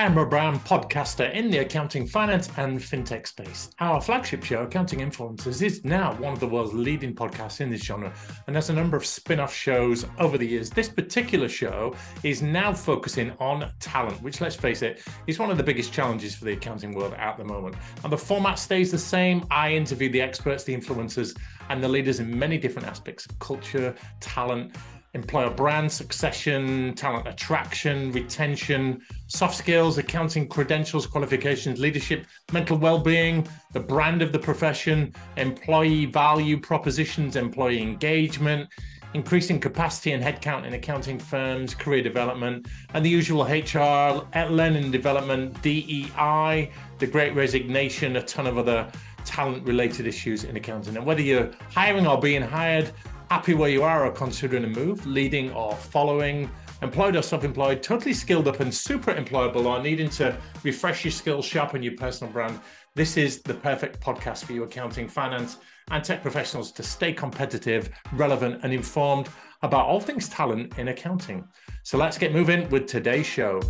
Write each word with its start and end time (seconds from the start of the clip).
I 0.00 0.04
am 0.04 0.14
Rob 0.14 0.30
Brown, 0.30 0.58
podcaster 0.60 1.30
in 1.34 1.50
the 1.50 1.58
accounting, 1.58 2.06
finance, 2.06 2.48
and 2.56 2.78
fintech 2.78 3.26
space. 3.26 3.68
Our 3.80 4.00
flagship 4.00 4.42
show, 4.42 4.62
Accounting 4.62 5.00
Influencers, 5.00 5.60
is 5.60 5.84
now 5.84 6.14
one 6.14 6.32
of 6.32 6.40
the 6.40 6.46
world's 6.46 6.72
leading 6.72 7.14
podcasts 7.14 7.60
in 7.60 7.68
this 7.68 7.82
genre 7.82 8.10
and 8.46 8.56
has 8.56 8.70
a 8.70 8.72
number 8.72 8.96
of 8.96 9.04
spin 9.04 9.38
off 9.40 9.54
shows 9.54 10.06
over 10.18 10.38
the 10.38 10.46
years. 10.46 10.70
This 10.70 10.88
particular 10.88 11.50
show 11.50 11.94
is 12.22 12.40
now 12.40 12.72
focusing 12.72 13.32
on 13.40 13.70
talent, 13.78 14.22
which, 14.22 14.40
let's 14.40 14.56
face 14.56 14.80
it, 14.80 15.02
is 15.26 15.38
one 15.38 15.50
of 15.50 15.58
the 15.58 15.62
biggest 15.62 15.92
challenges 15.92 16.34
for 16.34 16.46
the 16.46 16.52
accounting 16.54 16.94
world 16.94 17.12
at 17.18 17.36
the 17.36 17.44
moment. 17.44 17.76
And 18.02 18.10
the 18.10 18.16
format 18.16 18.58
stays 18.58 18.90
the 18.90 18.96
same. 18.96 19.44
I 19.50 19.74
interview 19.74 20.08
the 20.08 20.22
experts, 20.22 20.64
the 20.64 20.74
influencers, 20.74 21.36
and 21.68 21.84
the 21.84 21.88
leaders 21.88 22.20
in 22.20 22.38
many 22.38 22.56
different 22.56 22.88
aspects 22.88 23.26
of 23.26 23.38
culture, 23.38 23.94
talent, 24.18 24.74
employer 25.14 25.50
brand 25.50 25.90
succession, 25.90 26.94
talent 26.94 27.26
attraction, 27.26 28.12
retention, 28.12 29.00
soft 29.26 29.56
skills, 29.56 29.98
accounting 29.98 30.46
credentials, 30.46 31.06
qualifications, 31.06 31.80
leadership, 31.80 32.26
mental 32.52 32.78
well-being, 32.78 33.46
the 33.72 33.80
brand 33.80 34.22
of 34.22 34.32
the 34.32 34.38
profession, 34.38 35.12
employee 35.36 36.06
value 36.06 36.58
propositions, 36.60 37.36
employee 37.36 37.82
engagement, 37.82 38.68
increasing 39.14 39.58
capacity 39.58 40.12
and 40.12 40.22
headcount 40.22 40.64
in 40.64 40.74
accounting 40.74 41.18
firms, 41.18 41.74
career 41.74 42.02
development, 42.02 42.68
and 42.94 43.04
the 43.04 43.08
usual 43.08 43.42
HR, 43.44 44.24
uh, 44.36 44.46
learning 44.48 44.92
development, 44.92 45.60
DEI, 45.62 46.70
the 46.98 47.06
great 47.06 47.34
resignation, 47.34 48.16
a 48.16 48.22
ton 48.22 48.46
of 48.46 48.58
other 48.58 48.88
talent 49.24 49.66
related 49.66 50.06
issues 50.06 50.44
in 50.44 50.56
accounting. 50.56 50.96
And 50.96 51.04
whether 51.04 51.20
you're 51.20 51.50
hiring 51.70 52.06
or 52.06 52.20
being 52.20 52.42
hired, 52.42 52.92
happy 53.30 53.54
where 53.54 53.70
you 53.70 53.84
are 53.84 54.06
or 54.06 54.10
considering 54.10 54.64
a 54.64 54.66
move, 54.66 55.06
leading 55.06 55.52
or 55.52 55.72
following, 55.76 56.50
employed 56.82 57.14
or 57.14 57.22
self 57.22 57.44
employed, 57.44 57.80
totally 57.80 58.12
skilled 58.12 58.48
up 58.48 58.58
and 58.58 58.74
super 58.74 59.14
employable, 59.14 59.66
or 59.66 59.80
needing 59.80 60.10
to 60.10 60.36
refresh 60.64 61.04
your 61.04 61.12
skills, 61.12 61.44
sharpen 61.44 61.80
your 61.80 61.94
personal 61.96 62.32
brand, 62.32 62.58
this 62.96 63.16
is 63.16 63.40
the 63.42 63.54
perfect 63.54 64.00
podcast 64.00 64.44
for 64.44 64.52
you, 64.52 64.64
accounting, 64.64 65.06
finance, 65.06 65.58
and 65.92 66.02
tech 66.02 66.22
professionals 66.22 66.72
to 66.72 66.82
stay 66.82 67.12
competitive, 67.12 67.88
relevant, 68.14 68.64
and 68.64 68.72
informed 68.72 69.28
about 69.62 69.86
all 69.86 70.00
things 70.00 70.28
talent 70.28 70.76
in 70.76 70.88
accounting. 70.88 71.46
So 71.84 71.98
let's 71.98 72.18
get 72.18 72.32
moving 72.32 72.68
with 72.68 72.88
today's 72.88 73.26
show. 73.26 73.60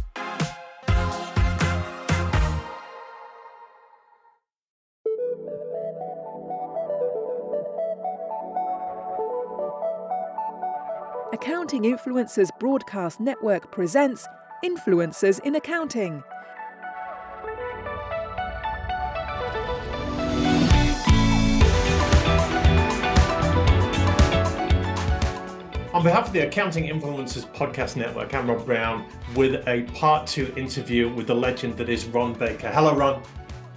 Accounting 11.70 11.96
Influencers 11.96 12.48
Broadcast 12.58 13.20
Network 13.20 13.70
presents 13.70 14.26
Influencers 14.64 15.38
in 15.44 15.54
Accounting. 15.54 16.20
On 25.94 26.02
behalf 26.02 26.26
of 26.26 26.32
the 26.32 26.40
Accounting 26.40 26.88
Influencers 26.88 27.46
Podcast 27.54 27.94
Network, 27.94 28.34
I'm 28.34 28.50
Rob 28.50 28.66
Brown 28.66 29.06
with 29.36 29.64
a 29.68 29.84
part 29.94 30.26
two 30.26 30.52
interview 30.56 31.08
with 31.14 31.28
the 31.28 31.36
legend 31.36 31.76
that 31.76 31.88
is 31.88 32.04
Ron 32.06 32.32
Baker. 32.32 32.68
Hello, 32.68 32.96
Ron. 32.96 33.22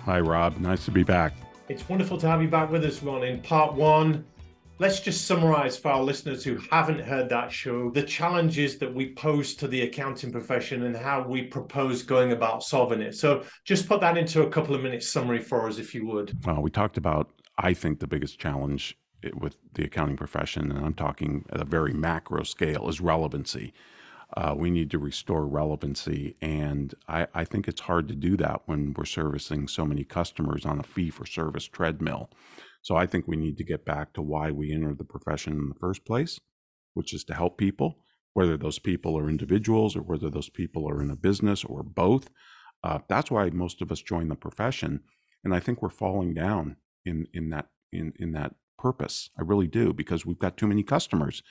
Hi, 0.05 0.19
Rob. 0.19 0.57
Nice 0.57 0.83
to 0.85 0.91
be 0.91 1.03
back. 1.03 1.33
It's 1.69 1.87
wonderful 1.87 2.17
to 2.17 2.27
have 2.27 2.41
you 2.41 2.47
back 2.47 2.71
with 2.71 2.83
us, 2.85 3.03
Ron. 3.03 3.23
In 3.23 3.39
part 3.41 3.75
one, 3.75 4.25
let's 4.79 4.99
just 4.99 5.25
summarize 5.25 5.77
for 5.77 5.91
our 5.91 6.01
listeners 6.01 6.43
who 6.43 6.57
haven't 6.71 6.99
heard 6.99 7.29
that 7.29 7.51
show 7.51 7.91
the 7.91 8.03
challenges 8.03 8.77
that 8.79 8.93
we 8.93 9.13
pose 9.13 9.55
to 9.55 9.67
the 9.67 9.81
accounting 9.83 10.31
profession 10.31 10.83
and 10.83 10.95
how 10.95 11.25
we 11.27 11.43
propose 11.43 12.01
going 12.01 12.31
about 12.31 12.63
solving 12.63 13.01
it. 13.01 13.15
So 13.15 13.43
just 13.65 13.87
put 13.87 14.01
that 14.01 14.17
into 14.17 14.43
a 14.43 14.49
couple 14.49 14.73
of 14.75 14.81
minutes 14.81 15.07
summary 15.07 15.41
for 15.41 15.67
us, 15.67 15.77
if 15.77 15.93
you 15.93 16.05
would. 16.07 16.37
Well, 16.45 16.61
we 16.61 16.71
talked 16.71 16.97
about, 16.97 17.29
I 17.57 17.73
think, 17.73 17.99
the 17.99 18.07
biggest 18.07 18.39
challenge 18.39 18.97
with 19.35 19.57
the 19.73 19.85
accounting 19.85 20.17
profession, 20.17 20.71
and 20.71 20.83
I'm 20.83 20.95
talking 20.95 21.45
at 21.51 21.61
a 21.61 21.65
very 21.65 21.93
macro 21.93 22.43
scale, 22.43 22.89
is 22.89 22.99
relevancy. 22.99 23.73
Uh, 24.35 24.55
we 24.57 24.71
need 24.71 24.89
to 24.89 24.97
restore 24.97 25.45
relevancy. 25.45 26.35
And 26.41 26.93
I, 27.07 27.27
I 27.35 27.45
think 27.45 27.67
it's 27.67 27.81
hard 27.81 28.07
to 28.07 28.15
do 28.15 28.35
that 28.37 28.63
when 28.65 28.93
we're 28.97 29.05
servicing 29.05 29.67
so 29.67 29.85
many 29.85 30.03
customers 30.03 30.65
on 30.65 30.79
a 30.79 30.83
fee 30.83 31.11
for 31.11 31.25
service 31.25 31.65
treadmill. 31.65 32.31
So 32.83 32.97
I 32.97 33.07
think 33.07 33.27
we 33.27 33.37
need 33.37 33.57
to 33.57 33.63
get 33.63 33.85
back 33.85 34.13
to 34.13 34.21
why 34.21 34.51
we 34.51 34.71
entered 34.71 34.97
the 34.97 35.05
profession 35.05 35.53
in 35.53 35.69
the 35.69 35.79
first 35.79 36.05
place, 36.05 36.39
which 36.93 37.13
is 37.13 37.23
to 37.25 37.33
help 37.33 37.57
people, 37.57 37.97
whether 38.33 38.57
those 38.57 38.77
people 38.77 39.17
are 39.17 39.29
individuals 39.29 39.95
or 39.95 40.01
whether 40.01 40.29
those 40.29 40.49
people 40.49 40.87
are 40.89 41.01
in 41.01 41.09
a 41.09 41.15
business 41.15 41.63
or 41.63 41.81
both. 41.81 42.29
Uh, 42.83 42.99
that's 43.07 43.31
why 43.31 43.49
most 43.49 43.81
of 43.81 43.89
us 43.89 44.01
join 44.01 44.27
the 44.27 44.35
profession, 44.35 44.99
and 45.45 45.55
I 45.55 45.61
think 45.61 45.81
we're 45.81 45.89
falling 45.89 46.33
down 46.33 46.75
in 47.05 47.25
in 47.33 47.49
that 47.51 47.67
in 47.93 48.11
in 48.19 48.33
that 48.33 48.55
purpose. 48.77 49.29
I 49.39 49.43
really 49.43 49.67
do 49.67 49.93
because 49.93 50.25
we've 50.25 50.37
got 50.37 50.57
too 50.57 50.67
many 50.67 50.83
customers. 50.83 51.41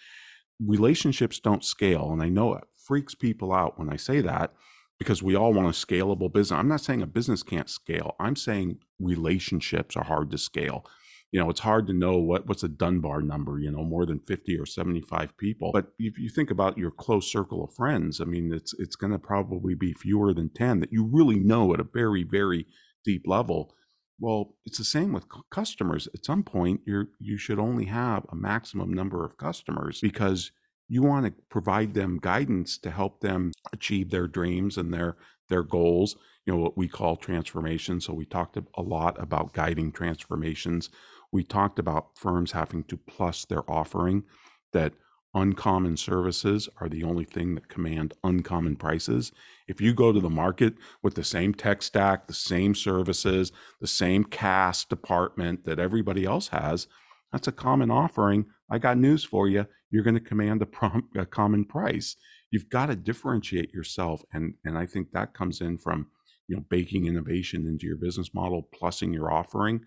Relationships 0.61 1.41
don't 1.41 1.65
scale, 1.65 2.13
and 2.13 2.23
I 2.23 2.29
know 2.29 2.55
it 2.55 2.65
freaks 2.77 3.15
people 3.15 3.55
out 3.55 3.79
when 3.79 3.89
I 3.89 3.97
say 3.97 4.21
that 4.21 4.53
because 4.99 5.23
we 5.23 5.35
all 5.35 5.55
want 5.55 5.67
a 5.67 5.71
scalable 5.71 6.31
business. 6.31 6.59
I'm 6.59 6.69
not 6.69 6.83
saying 6.83 7.01
a 7.01 7.07
business 7.07 7.43
can't 7.43 7.71
scale. 7.71 8.15
I'm 8.21 8.37
saying 8.37 8.81
relationships 9.01 9.97
are 9.97 10.05
hard 10.05 10.31
to 10.33 10.39
scale 10.39 10.85
you 11.33 11.41
know, 11.41 11.49
it's 11.49 11.61
hard 11.61 11.87
to 11.87 11.95
know 11.95 12.19
what 12.19 12.47
what's 12.47 12.63
a 12.63 12.69
Dunbar 12.69 13.23
number, 13.23 13.59
you 13.59 13.71
know, 13.71 13.83
more 13.83 14.05
than 14.05 14.21
50 14.21 14.59
or 14.59 14.67
75 14.67 15.37
people. 15.39 15.71
But 15.73 15.89
if 15.99 16.19
you 16.19 16.29
think 16.29 16.51
about 16.51 16.77
your 16.77 16.91
close 16.91 17.33
circle 17.33 17.65
of 17.65 17.75
friends, 17.75 18.21
I 18.21 18.25
mean, 18.25 18.53
it's 18.53 18.75
it's 18.79 18.97
going 18.97 19.13
to 19.13 19.19
probably 19.19 19.75
be 19.75 19.95
fewer 19.95 20.35
than 20.35 20.51
10 20.51 20.81
that 20.81 20.93
you 20.93 21.05
really 21.05 21.41
know 21.41 21.73
at 21.73 21.81
a 21.81 21.85
very 21.85 22.23
very 22.23 22.67
deep 23.05 23.23
level. 23.27 23.75
Well, 24.21 24.55
it's 24.67 24.79
the 24.79 24.85
same 24.85 25.13
with 25.13 25.25
customers. 25.51 26.07
At 26.15 26.25
some 26.25 26.43
point, 26.43 26.83
you're 26.87 27.09
you 27.19 27.39
should 27.39 27.59
only 27.59 27.87
have 27.87 28.27
a 28.31 28.37
maximum 28.37 28.93
number 28.93 29.25
of 29.25 29.39
customers 29.39 30.01
because 30.03 30.53
you 30.87 31.03
want 31.03 31.25
to 31.25 31.33
provide 31.49 31.95
them 31.95 32.19
guidance 32.21 32.77
to 32.77 32.91
help 32.91 33.21
them 33.21 33.53
achieve 33.73 34.11
their 34.11 34.29
dreams 34.29 34.77
and 34.77 34.93
their 34.93 35.17
their 35.49 35.63
goals 35.63 36.17
you 36.45 36.53
know 36.53 36.59
what 36.59 36.77
we 36.77 36.89
call 36.89 37.17
transformation 37.17 38.01
so 38.01 38.13
we 38.13 38.25
talked 38.25 38.57
a 38.57 38.83
lot 38.83 39.21
about 39.23 39.53
guiding 39.53 39.93
transformations 39.93 40.91
we 41.33 41.43
talked 41.43 41.79
about 41.79 42.17
firms 42.17 42.53
having 42.53 42.85
to 42.85 42.97
plus 42.97 43.45
their 43.45 43.69
offering, 43.69 44.25
that 44.73 44.93
uncommon 45.35 45.97
services 45.97 46.69
are 46.79 46.89
the 46.89 47.03
only 47.03 47.25
thing 47.25 47.55
that 47.55 47.69
command 47.69 48.13
uncommon 48.23 48.77
prices. 48.77 49.33
If 49.67 49.81
you 49.81 49.95
go 49.95 50.13
to 50.13 50.21
the 50.21 50.29
market 50.29 50.75
with 51.03 51.15
the 51.15 51.25
same 51.25 51.55
tech 51.55 51.83
stack, 51.83 52.27
the 52.27 52.35
same 52.35 52.75
services, 52.75 53.51
the 53.81 53.87
same 53.87 54.25
cast 54.25 54.91
department 54.91 55.65
that 55.65 55.79
everybody 55.79 56.27
else 56.27 56.49
has, 56.49 56.87
that's 57.33 57.49
a 57.49 57.53
common 57.53 57.91
offering. 57.91 58.45
I 58.71 58.79
got 58.79 58.99
news 58.99 59.25
for 59.25 59.49
you. 59.49 59.67
You're 59.91 60.05
going 60.05 60.15
to 60.15 60.21
command 60.21 60.61
a, 60.61 60.67
prom- 60.67 61.09
a 61.17 61.25
common 61.25 61.65
price. 61.65 62.17
You've 62.51 62.69
got 62.69 62.87
to 62.87 62.97
differentiate 62.97 63.73
yourself. 63.73 64.23
And, 64.35 64.55
and 64.67 64.77
I 64.77 64.85
think 64.85 65.13
that 65.13 65.33
comes 65.33 65.63
in 65.63 65.79
from, 65.79 66.09
you 66.47 66.57
know, 66.57 66.65
baking 66.69 67.07
innovation 67.07 67.67
into 67.67 67.87
your 67.87 67.97
business 67.97 68.35
model, 68.35 68.69
plusing 68.75 69.15
your 69.15 69.33
offering 69.33 69.81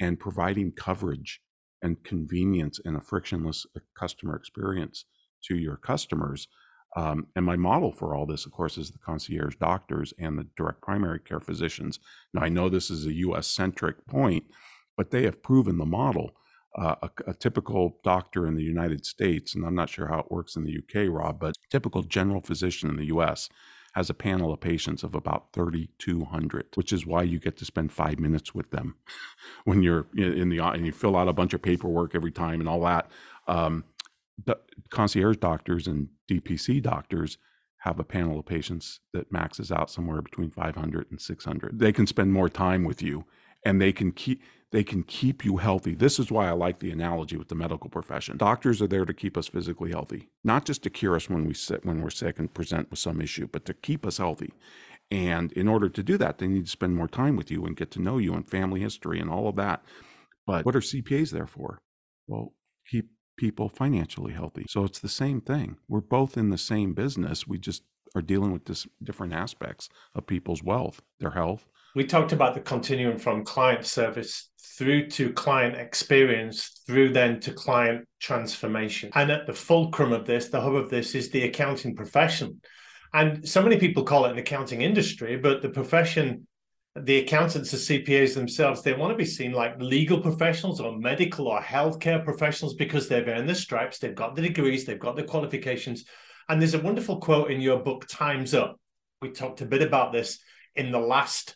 and 0.00 0.18
providing 0.18 0.72
coverage 0.72 1.40
and 1.82 2.02
convenience 2.04 2.80
and 2.84 2.96
a 2.96 3.00
frictionless 3.00 3.66
uh, 3.76 3.80
customer 3.98 4.36
experience 4.36 5.04
to 5.44 5.56
your 5.56 5.76
customers. 5.76 6.48
Um, 6.96 7.26
and 7.36 7.44
my 7.44 7.56
model 7.56 7.92
for 7.92 8.14
all 8.14 8.26
this, 8.26 8.46
of 8.46 8.52
course, 8.52 8.78
is 8.78 8.90
the 8.90 8.98
concierge 8.98 9.56
doctors 9.56 10.14
and 10.18 10.38
the 10.38 10.46
direct 10.56 10.80
primary 10.80 11.20
care 11.20 11.40
physicians. 11.40 11.98
Now, 12.32 12.42
I 12.42 12.48
know 12.48 12.68
this 12.68 12.90
is 12.90 13.06
a 13.06 13.12
US 13.12 13.46
centric 13.46 14.06
point, 14.06 14.44
but 14.96 15.10
they 15.10 15.24
have 15.24 15.42
proven 15.42 15.78
the 15.78 15.86
model. 15.86 16.32
Uh, 16.78 16.94
a, 17.02 17.30
a, 17.30 17.34
typical 17.34 17.98
doctor 18.04 18.46
in 18.46 18.54
the 18.54 18.62
United 18.62 19.06
States, 19.06 19.54
and 19.54 19.64
I'm 19.64 19.74
not 19.74 19.88
sure 19.88 20.08
how 20.08 20.18
it 20.18 20.30
works 20.30 20.56
in 20.56 20.64
the 20.64 20.76
UK, 20.76 21.08
Rob, 21.10 21.40
but 21.40 21.54
typical 21.70 22.02
general 22.02 22.42
physician 22.42 22.90
in 22.90 22.96
the 22.96 23.06
US 23.06 23.48
has 23.96 24.10
a 24.10 24.14
panel 24.14 24.52
of 24.52 24.60
patients 24.60 25.02
of 25.02 25.14
about 25.14 25.54
3,200, 25.54 26.66
which 26.74 26.92
is 26.92 27.06
why 27.06 27.22
you 27.22 27.38
get 27.38 27.56
to 27.56 27.64
spend 27.64 27.90
five 27.90 28.20
minutes 28.20 28.54
with 28.54 28.70
them 28.70 28.94
when 29.64 29.82
you're 29.82 30.06
in 30.14 30.50
the 30.50 30.58
and 30.58 30.84
you 30.84 30.92
fill 30.92 31.16
out 31.16 31.28
a 31.28 31.32
bunch 31.32 31.54
of 31.54 31.62
paperwork 31.62 32.14
every 32.14 32.30
time 32.30 32.60
and 32.60 32.68
all 32.68 32.82
that. 32.82 33.10
Um, 33.48 33.84
concierge 34.90 35.38
doctors 35.38 35.86
and 35.86 36.08
DPC 36.30 36.82
doctors 36.82 37.38
have 37.78 37.98
a 37.98 38.04
panel 38.04 38.38
of 38.38 38.44
patients 38.44 39.00
that 39.14 39.32
maxes 39.32 39.72
out 39.72 39.90
somewhere 39.90 40.20
between 40.20 40.50
500 40.50 41.06
and 41.10 41.18
600. 41.18 41.78
They 41.78 41.92
can 41.92 42.06
spend 42.06 42.34
more 42.34 42.50
time 42.50 42.84
with 42.84 43.00
you 43.00 43.24
and 43.64 43.80
they 43.80 43.92
can 43.92 44.12
keep 44.12 44.42
they 44.72 44.82
can 44.82 45.04
keep 45.04 45.44
you 45.44 45.58
healthy. 45.58 45.94
This 45.94 46.18
is 46.18 46.30
why 46.30 46.48
I 46.48 46.52
like 46.52 46.80
the 46.80 46.90
analogy 46.90 47.36
with 47.36 47.48
the 47.48 47.54
medical 47.54 47.88
profession. 47.88 48.36
Doctors 48.36 48.82
are 48.82 48.88
there 48.88 49.04
to 49.04 49.14
keep 49.14 49.36
us 49.36 49.46
physically 49.46 49.90
healthy, 49.90 50.28
not 50.42 50.64
just 50.64 50.82
to 50.82 50.90
cure 50.90 51.14
us 51.14 51.30
when 51.30 51.44
we 51.44 51.54
sit 51.54 51.86
when 51.86 52.02
we're 52.02 52.10
sick 52.10 52.38
and 52.38 52.52
present 52.52 52.90
with 52.90 52.98
some 52.98 53.20
issue, 53.20 53.46
but 53.50 53.64
to 53.66 53.74
keep 53.74 54.04
us 54.04 54.18
healthy. 54.18 54.52
And 55.10 55.52
in 55.52 55.68
order 55.68 55.88
to 55.88 56.02
do 56.02 56.18
that, 56.18 56.38
they 56.38 56.48
need 56.48 56.64
to 56.64 56.70
spend 56.70 56.96
more 56.96 57.06
time 57.06 57.36
with 57.36 57.50
you 57.50 57.64
and 57.64 57.76
get 57.76 57.92
to 57.92 58.02
know 58.02 58.18
you 58.18 58.34
and 58.34 58.48
family 58.48 58.80
history 58.80 59.20
and 59.20 59.30
all 59.30 59.48
of 59.48 59.56
that. 59.56 59.84
But 60.46 60.64
what 60.64 60.76
are 60.76 60.80
CPAs 60.80 61.30
there 61.30 61.46
for? 61.46 61.78
Well, 62.26 62.54
keep 62.90 63.10
people 63.36 63.68
financially 63.68 64.32
healthy. 64.32 64.66
So 64.68 64.84
it's 64.84 64.98
the 64.98 65.08
same 65.08 65.40
thing. 65.40 65.76
We're 65.88 66.00
both 66.00 66.36
in 66.36 66.50
the 66.50 66.58
same 66.58 66.92
business. 66.92 67.46
We 67.46 67.58
just 67.58 67.82
are 68.14 68.22
dealing 68.22 68.52
with 68.52 68.64
this 68.64 68.86
different 69.02 69.32
aspects 69.32 69.88
of 70.14 70.26
people's 70.26 70.62
wealth, 70.62 71.02
their 71.20 71.32
health. 71.32 71.66
We 71.96 72.04
talked 72.04 72.32
about 72.32 72.52
the 72.52 72.60
continuum 72.60 73.18
from 73.18 73.42
client 73.42 73.86
service 73.86 74.50
through 74.76 75.08
to 75.12 75.32
client 75.32 75.76
experience, 75.76 76.82
through 76.86 77.14
then 77.14 77.40
to 77.40 77.54
client 77.54 78.04
transformation. 78.20 79.08
And 79.14 79.30
at 79.30 79.46
the 79.46 79.54
fulcrum 79.54 80.12
of 80.12 80.26
this, 80.26 80.50
the 80.50 80.60
hub 80.60 80.74
of 80.74 80.90
this 80.90 81.14
is 81.14 81.30
the 81.30 81.44
accounting 81.44 81.96
profession. 81.96 82.60
And 83.14 83.48
so 83.48 83.62
many 83.62 83.78
people 83.78 84.02
call 84.02 84.26
it 84.26 84.32
an 84.32 84.36
accounting 84.36 84.82
industry, 84.82 85.38
but 85.38 85.62
the 85.62 85.70
profession 85.70 86.46
the 86.96 87.18
accountants, 87.18 87.70
the 87.70 87.76
CPAs 87.76 88.34
themselves, 88.34 88.82
they 88.82 88.92
want 88.92 89.12
to 89.12 89.16
be 89.16 89.24
seen 89.24 89.52
like 89.52 89.80
legal 89.80 90.20
professionals 90.20 90.80
or 90.80 90.98
medical 90.98 91.48
or 91.48 91.60
healthcare 91.60 92.22
professionals 92.22 92.74
because 92.74 93.08
they've 93.08 93.28
earned 93.28 93.48
the 93.48 93.54
stripes, 93.54 93.98
they've 93.98 94.14
got 94.14 94.34
the 94.34 94.42
degrees, 94.42 94.84
they've 94.84 94.98
got 94.98 95.16
the 95.16 95.22
qualifications. 95.22 96.04
And 96.48 96.60
there's 96.60 96.74
a 96.74 96.80
wonderful 96.80 97.20
quote 97.20 97.50
in 97.50 97.60
your 97.60 97.80
book, 97.80 98.06
Time's 98.06 98.52
Up. 98.52 98.78
We 99.22 99.30
talked 99.30 99.62
a 99.62 99.66
bit 99.66 99.82
about 99.82 100.12
this 100.12 100.38
in 100.74 100.90
the 100.90 100.98
last 100.98 101.54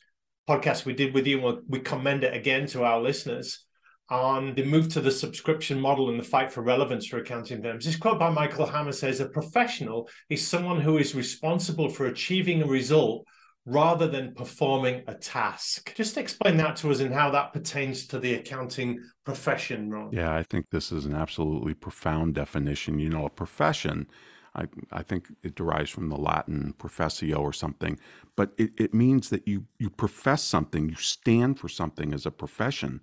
podcast 0.48 0.84
we 0.84 0.92
did 0.92 1.14
with 1.14 1.26
you. 1.26 1.62
We 1.68 1.80
commend 1.80 2.24
it 2.24 2.34
again 2.34 2.66
to 2.68 2.84
our 2.84 3.00
listeners 3.00 3.64
on 4.08 4.54
the 4.56 4.64
move 4.64 4.88
to 4.88 5.00
the 5.00 5.10
subscription 5.10 5.80
model 5.80 6.10
and 6.10 6.18
the 6.18 6.24
fight 6.24 6.50
for 6.50 6.62
relevance 6.62 7.06
for 7.06 7.18
accounting 7.18 7.62
firms. 7.62 7.84
This 7.84 7.96
quote 7.96 8.18
by 8.18 8.30
Michael 8.30 8.66
Hammer 8.66 8.92
says 8.92 9.20
a 9.20 9.28
professional 9.28 10.08
is 10.28 10.46
someone 10.46 10.80
who 10.80 10.98
is 10.98 11.14
responsible 11.14 11.88
for 11.88 12.06
achieving 12.06 12.62
a 12.62 12.66
result 12.66 13.24
rather 13.66 14.08
than 14.08 14.34
performing 14.34 15.04
a 15.06 15.14
task. 15.14 15.94
Just 15.94 16.16
explain 16.16 16.56
that 16.56 16.74
to 16.76 16.90
us 16.90 17.00
and 17.00 17.14
how 17.14 17.30
that 17.30 17.52
pertains 17.52 18.06
to 18.08 18.18
the 18.18 18.34
accounting 18.34 18.98
profession, 19.24 19.90
Ron. 19.90 20.10
Yeah, 20.12 20.34
I 20.34 20.42
think 20.42 20.66
this 20.70 20.90
is 20.90 21.04
an 21.04 21.14
absolutely 21.14 21.74
profound 21.74 22.34
definition. 22.34 22.98
You 22.98 23.10
know, 23.10 23.26
a 23.26 23.30
profession, 23.30 24.08
I, 24.54 24.64
I 24.90 25.02
think 25.02 25.32
it 25.42 25.54
derives 25.54 25.90
from 25.90 26.08
the 26.08 26.16
Latin 26.16 26.74
professio 26.78 27.38
or 27.38 27.52
something, 27.52 27.98
but 28.36 28.52
it, 28.58 28.72
it 28.76 28.94
means 28.94 29.30
that 29.30 29.46
you, 29.46 29.66
you 29.78 29.90
profess 29.90 30.42
something, 30.42 30.88
you 30.88 30.96
stand 30.96 31.58
for 31.58 31.68
something 31.68 32.12
as 32.12 32.26
a 32.26 32.30
profession. 32.30 33.00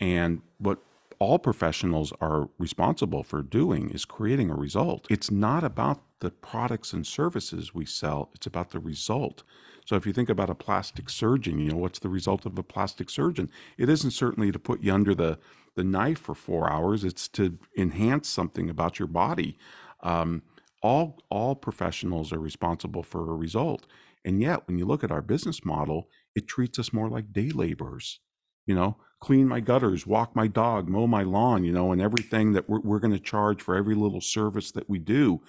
And 0.00 0.42
what 0.58 0.78
all 1.18 1.38
professionals 1.38 2.12
are 2.20 2.48
responsible 2.58 3.22
for 3.22 3.42
doing 3.42 3.90
is 3.90 4.04
creating 4.04 4.50
a 4.50 4.56
result. 4.56 5.06
It's 5.08 5.30
not 5.30 5.62
about 5.64 6.02
the 6.18 6.30
products 6.30 6.92
and 6.92 7.06
services 7.06 7.74
we 7.74 7.84
sell, 7.84 8.30
it's 8.34 8.46
about 8.46 8.70
the 8.70 8.80
result. 8.80 9.44
So 9.84 9.96
if 9.96 10.06
you 10.06 10.12
think 10.12 10.28
about 10.28 10.50
a 10.50 10.54
plastic 10.54 11.10
surgeon, 11.10 11.58
you 11.58 11.70
know, 11.70 11.76
what's 11.76 11.98
the 11.98 12.08
result 12.08 12.46
of 12.46 12.58
a 12.58 12.62
plastic 12.62 13.10
surgeon? 13.10 13.50
It 13.78 13.88
isn't 13.88 14.12
certainly 14.12 14.52
to 14.52 14.58
put 14.58 14.82
you 14.82 14.92
under 14.92 15.14
the, 15.14 15.38
the 15.74 15.84
knife 15.84 16.20
for 16.20 16.34
four 16.34 16.70
hours, 16.70 17.02
it's 17.04 17.28
to 17.28 17.58
enhance 17.76 18.28
something 18.28 18.70
about 18.70 18.98
your 18.98 19.08
body. 19.08 19.58
Um, 20.02 20.42
all, 20.82 21.18
all 21.30 21.54
professionals 21.54 22.32
are 22.32 22.38
responsible 22.38 23.02
for 23.02 23.30
a 23.30 23.36
result. 23.36 23.86
And 24.24 24.40
yet, 24.40 24.66
when 24.66 24.78
you 24.78 24.84
look 24.84 25.02
at 25.02 25.10
our 25.10 25.22
business 25.22 25.64
model, 25.64 26.08
it 26.34 26.46
treats 26.46 26.78
us 26.78 26.92
more 26.92 27.08
like 27.08 27.32
day 27.32 27.50
laborers. 27.50 28.20
You 28.66 28.76
know, 28.76 28.96
clean 29.20 29.48
my 29.48 29.60
gutters, 29.60 30.06
walk 30.06 30.36
my 30.36 30.46
dog, 30.46 30.88
mow 30.88 31.06
my 31.08 31.22
lawn, 31.22 31.64
you 31.64 31.72
know, 31.72 31.90
and 31.90 32.00
everything 32.00 32.52
that 32.52 32.68
we're, 32.68 32.80
we're 32.80 33.00
going 33.00 33.12
to 33.12 33.18
charge 33.18 33.60
for 33.60 33.74
every 33.74 33.96
little 33.96 34.20
service 34.20 34.70
that 34.72 34.88
we 34.88 35.00
do. 35.00 35.40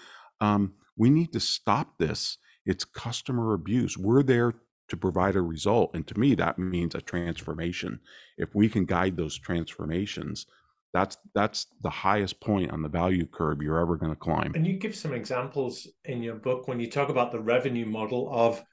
Um, 0.41 0.73
we 0.97 1.09
need 1.09 1.31
to 1.33 1.39
stop 1.39 1.97
this 1.99 2.37
it's 2.65 2.85
customer 2.85 3.53
abuse. 3.53 3.97
We're 3.97 4.23
there 4.23 4.53
to 4.89 4.97
provide 4.97 5.35
a 5.35 5.41
result. 5.41 5.91
And 5.93 6.05
to 6.07 6.19
me, 6.19 6.35
that 6.35 6.59
means 6.59 6.95
a 6.95 7.01
transformation. 7.01 7.99
If 8.37 8.53
we 8.53 8.69
can 8.69 8.85
guide 8.85 9.17
those 9.17 9.37
transformations, 9.37 10.45
that's 10.93 11.17
that's 11.33 11.67
the 11.81 11.89
highest 11.89 12.39
point 12.39 12.71
on 12.71 12.81
the 12.81 12.89
value 12.89 13.25
curve 13.25 13.61
you're 13.61 13.79
ever 13.79 13.97
going 13.97 14.11
to 14.11 14.19
climb. 14.19 14.53
And 14.55 14.65
you 14.65 14.73
give 14.77 14.95
some 14.95 15.13
examples 15.13 15.87
in 16.05 16.21
your 16.21 16.35
book 16.35 16.67
when 16.67 16.79
you 16.79 16.89
talk 16.89 17.09
about 17.09 17.31
the 17.31 17.39
revenue 17.39 17.85
model 17.85 18.29
of 18.31 18.63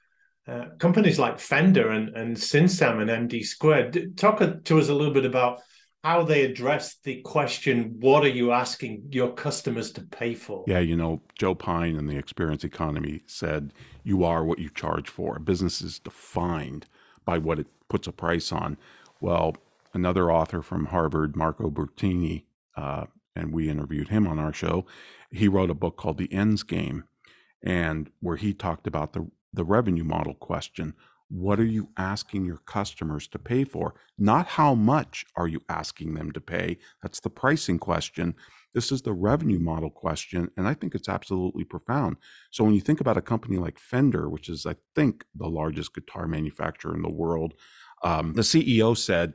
uh, 0.47 0.65
companies 0.79 1.19
like 1.19 1.39
Fender 1.39 1.89
and, 1.89 2.15
and 2.15 2.37
Synsam 2.37 3.01
and 3.01 3.29
MD 3.29 3.43
Squared. 3.43 4.17
Talk 4.17 4.39
to 4.39 4.79
us 4.79 4.89
a 4.89 4.93
little 4.93 5.13
bit 5.13 5.25
about 5.25 5.61
how 6.03 6.23
they 6.23 6.43
address 6.45 6.97
the 7.03 7.21
question 7.21 7.95
what 7.99 8.23
are 8.23 8.29
you 8.29 8.51
asking 8.51 9.03
your 9.11 9.31
customers 9.33 9.91
to 9.91 10.01
pay 10.01 10.33
for 10.33 10.63
yeah 10.67 10.79
you 10.79 10.95
know 10.95 11.21
joe 11.37 11.53
pine 11.53 11.95
in 11.95 12.07
the 12.07 12.17
experience 12.17 12.63
economy 12.63 13.21
said 13.27 13.71
you 14.03 14.23
are 14.23 14.43
what 14.43 14.57
you 14.57 14.67
charge 14.69 15.07
for 15.07 15.35
a 15.35 15.39
business 15.39 15.79
is 15.81 15.99
defined 15.99 16.87
by 17.23 17.37
what 17.37 17.59
it 17.59 17.67
puts 17.87 18.07
a 18.07 18.11
price 18.11 18.51
on 18.51 18.77
well 19.19 19.55
another 19.93 20.31
author 20.31 20.61
from 20.61 20.87
harvard 20.87 21.35
marco 21.35 21.69
bertini 21.69 22.45
uh, 22.77 23.05
and 23.35 23.53
we 23.53 23.69
interviewed 23.69 24.09
him 24.09 24.27
on 24.27 24.39
our 24.39 24.53
show 24.53 24.85
he 25.31 25.47
wrote 25.47 25.69
a 25.69 25.75
book 25.75 25.97
called 25.97 26.17
the 26.17 26.31
ends 26.33 26.63
game 26.63 27.03
and 27.63 28.09
where 28.19 28.37
he 28.37 28.53
talked 28.53 28.87
about 28.87 29.13
the 29.13 29.27
the 29.53 29.65
revenue 29.65 30.03
model 30.03 30.33
question 30.33 30.93
what 31.31 31.61
are 31.61 31.65
you 31.65 31.87
asking 31.95 32.43
your 32.43 32.57
customers 32.57 33.25
to 33.29 33.39
pay 33.39 33.63
for? 33.63 33.95
Not 34.17 34.47
how 34.47 34.75
much 34.75 35.25
are 35.37 35.47
you 35.47 35.61
asking 35.69 36.13
them 36.13 36.33
to 36.33 36.41
pay? 36.41 36.77
That's 37.01 37.21
the 37.21 37.29
pricing 37.29 37.79
question. 37.79 38.35
This 38.73 38.91
is 38.91 39.01
the 39.01 39.13
revenue 39.13 39.59
model 39.59 39.89
question. 39.89 40.51
And 40.57 40.67
I 40.67 40.73
think 40.73 40.93
it's 40.93 41.07
absolutely 41.07 41.63
profound. 41.63 42.17
So 42.51 42.65
when 42.65 42.73
you 42.73 42.81
think 42.81 42.99
about 42.99 43.15
a 43.15 43.21
company 43.21 43.57
like 43.57 43.79
Fender, 43.79 44.29
which 44.29 44.49
is, 44.49 44.65
I 44.65 44.75
think, 44.93 45.23
the 45.33 45.47
largest 45.47 45.95
guitar 45.95 46.27
manufacturer 46.27 46.93
in 46.93 47.01
the 47.01 47.13
world, 47.13 47.53
um, 48.03 48.33
the 48.33 48.41
CEO 48.41 48.97
said, 48.97 49.33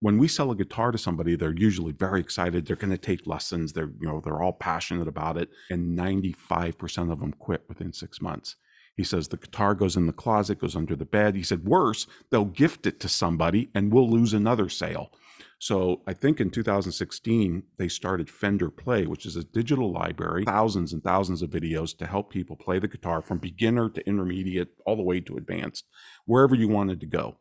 when 0.00 0.18
we 0.18 0.28
sell 0.28 0.50
a 0.50 0.56
guitar 0.56 0.92
to 0.92 0.98
somebody, 0.98 1.36
they're 1.36 1.56
usually 1.56 1.92
very 1.92 2.20
excited. 2.20 2.66
They're 2.66 2.76
going 2.76 2.90
to 2.90 2.98
take 2.98 3.26
lessons. 3.26 3.72
They're, 3.72 3.90
you 4.00 4.08
know, 4.08 4.20
they're 4.20 4.42
all 4.42 4.52
passionate 4.52 5.08
about 5.08 5.36
it. 5.36 5.48
And 5.70 5.98
95% 5.98 7.10
of 7.10 7.20
them 7.20 7.32
quit 7.32 7.64
within 7.68 7.92
six 7.92 8.20
months. 8.20 8.56
He 8.94 9.04
says 9.04 9.28
the 9.28 9.36
guitar 9.36 9.74
goes 9.74 9.96
in 9.96 10.06
the 10.06 10.12
closet, 10.12 10.58
goes 10.58 10.76
under 10.76 10.96
the 10.96 11.04
bed. 11.04 11.34
He 11.34 11.42
said, 11.42 11.64
worse, 11.64 12.06
they'll 12.30 12.46
gift 12.46 12.86
it 12.86 12.98
to 13.00 13.08
somebody 13.08 13.70
and 13.74 13.92
we'll 13.92 14.10
lose 14.10 14.32
another 14.32 14.68
sale. 14.68 15.12
So 15.58 16.02
I 16.06 16.12
think 16.12 16.40
in 16.40 16.50
2016, 16.50 17.62
they 17.78 17.88
started 17.88 18.28
Fender 18.28 18.70
Play, 18.70 19.06
which 19.06 19.24
is 19.24 19.36
a 19.36 19.44
digital 19.44 19.92
library, 19.92 20.44
thousands 20.44 20.92
and 20.92 21.02
thousands 21.02 21.42
of 21.42 21.50
videos 21.50 21.96
to 21.98 22.06
help 22.06 22.30
people 22.30 22.56
play 22.56 22.78
the 22.78 22.88
guitar 22.88 23.22
from 23.22 23.38
beginner 23.38 23.88
to 23.90 24.06
intermediate, 24.06 24.68
all 24.84 24.96
the 24.96 25.02
way 25.02 25.20
to 25.20 25.36
advanced, 25.36 25.86
wherever 26.26 26.54
you 26.54 26.68
wanted 26.68 27.00
to 27.00 27.06
go. 27.06 27.36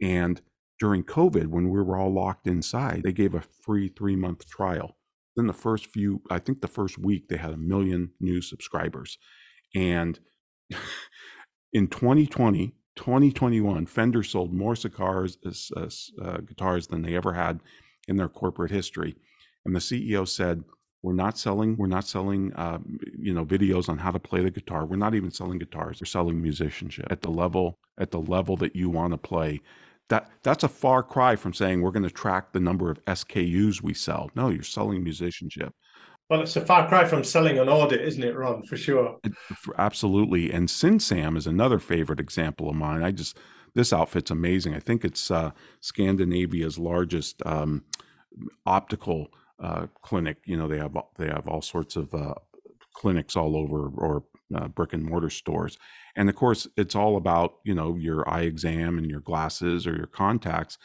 And 0.00 0.40
during 0.80 1.04
COVID, 1.04 1.48
when 1.48 1.68
we 1.68 1.80
were 1.80 1.96
all 1.96 2.12
locked 2.12 2.46
inside, 2.46 3.02
they 3.04 3.12
gave 3.12 3.34
a 3.34 3.42
free 3.42 3.88
three 3.88 4.16
month 4.16 4.48
trial. 4.48 4.96
Then 5.36 5.46
the 5.46 5.52
first 5.52 5.86
few, 5.86 6.22
I 6.30 6.38
think 6.38 6.60
the 6.60 6.68
first 6.68 6.98
week, 6.98 7.28
they 7.28 7.36
had 7.36 7.52
a 7.52 7.58
million 7.58 8.10
new 8.18 8.40
subscribers. 8.40 9.18
And 9.74 10.18
in 11.72 11.86
2020, 11.86 12.74
2021, 12.96 13.86
Fender 13.86 14.22
sold 14.22 14.52
more 14.52 14.74
cigars, 14.74 15.38
uh, 15.76 15.88
uh, 16.20 16.38
guitars 16.38 16.88
than 16.88 17.02
they 17.02 17.14
ever 17.14 17.34
had 17.34 17.60
in 18.08 18.16
their 18.16 18.28
corporate 18.28 18.72
history. 18.72 19.14
And 19.64 19.76
the 19.76 19.80
CEO 19.80 20.26
said, 20.26 20.64
"We're 21.02 21.12
not 21.12 21.36
selling. 21.36 21.76
We're 21.76 21.86
not 21.86 22.06
selling. 22.06 22.52
Um, 22.56 22.98
you 23.18 23.34
know, 23.34 23.44
videos 23.44 23.90
on 23.90 23.98
how 23.98 24.10
to 24.10 24.18
play 24.18 24.42
the 24.42 24.50
guitar. 24.50 24.86
We're 24.86 24.96
not 24.96 25.14
even 25.14 25.30
selling 25.30 25.58
guitars. 25.58 26.00
We're 26.00 26.06
selling 26.06 26.40
musicianship 26.40 27.06
at 27.10 27.20
the 27.20 27.30
level 27.30 27.78
at 27.98 28.10
the 28.10 28.20
level 28.20 28.56
that 28.56 28.74
you 28.74 28.88
want 28.88 29.12
to 29.12 29.18
play." 29.18 29.60
That 30.10 30.28
that's 30.42 30.64
a 30.64 30.68
far 30.68 31.02
cry 31.02 31.36
from 31.36 31.54
saying 31.54 31.80
we're 31.80 31.92
going 31.92 32.02
to 32.02 32.10
track 32.10 32.52
the 32.52 32.60
number 32.60 32.90
of 32.90 33.04
SKUs 33.06 33.82
we 33.82 33.94
sell. 33.94 34.30
No, 34.34 34.48
you're 34.48 34.62
selling 34.62 35.02
musicianship. 35.02 35.72
Well, 36.28 36.42
it's 36.42 36.54
a 36.54 36.60
far 36.60 36.86
cry 36.86 37.06
from 37.06 37.24
selling 37.24 37.58
an 37.58 37.68
audit, 37.68 38.00
isn't 38.02 38.22
it, 38.22 38.36
Ron? 38.36 38.62
For 38.62 38.76
sure. 38.76 39.18
Absolutely. 39.78 40.52
And 40.52 40.68
Synsam 40.68 41.36
is 41.36 41.46
another 41.46 41.80
favorite 41.80 42.20
example 42.20 42.68
of 42.68 42.76
mine. 42.76 43.02
I 43.02 43.10
just 43.10 43.36
this 43.74 43.92
outfit's 43.92 44.30
amazing. 44.30 44.74
I 44.74 44.80
think 44.80 45.04
it's 45.04 45.30
uh, 45.30 45.50
Scandinavia's 45.80 46.78
largest 46.78 47.44
um, 47.46 47.84
optical 48.66 49.28
uh, 49.58 49.86
clinic. 50.02 50.38
You 50.44 50.56
know, 50.56 50.68
they 50.68 50.78
have 50.78 50.96
they 51.18 51.26
have 51.26 51.48
all 51.48 51.62
sorts 51.62 51.96
of 51.96 52.14
uh, 52.14 52.34
clinics 52.94 53.36
all 53.36 53.56
over, 53.56 53.88
or 53.88 54.24
uh, 54.54 54.68
brick 54.68 54.92
and 54.92 55.04
mortar 55.04 55.30
stores. 55.30 55.78
And 56.16 56.28
of 56.28 56.36
course, 56.36 56.66
it's 56.76 56.94
all 56.94 57.16
about 57.16 57.54
you 57.64 57.74
know 57.74 57.96
your 57.96 58.28
eye 58.28 58.42
exam 58.42 58.98
and 58.98 59.10
your 59.10 59.20
glasses 59.20 59.86
or 59.86 59.96
your 59.96 60.06
contacts. 60.06 60.78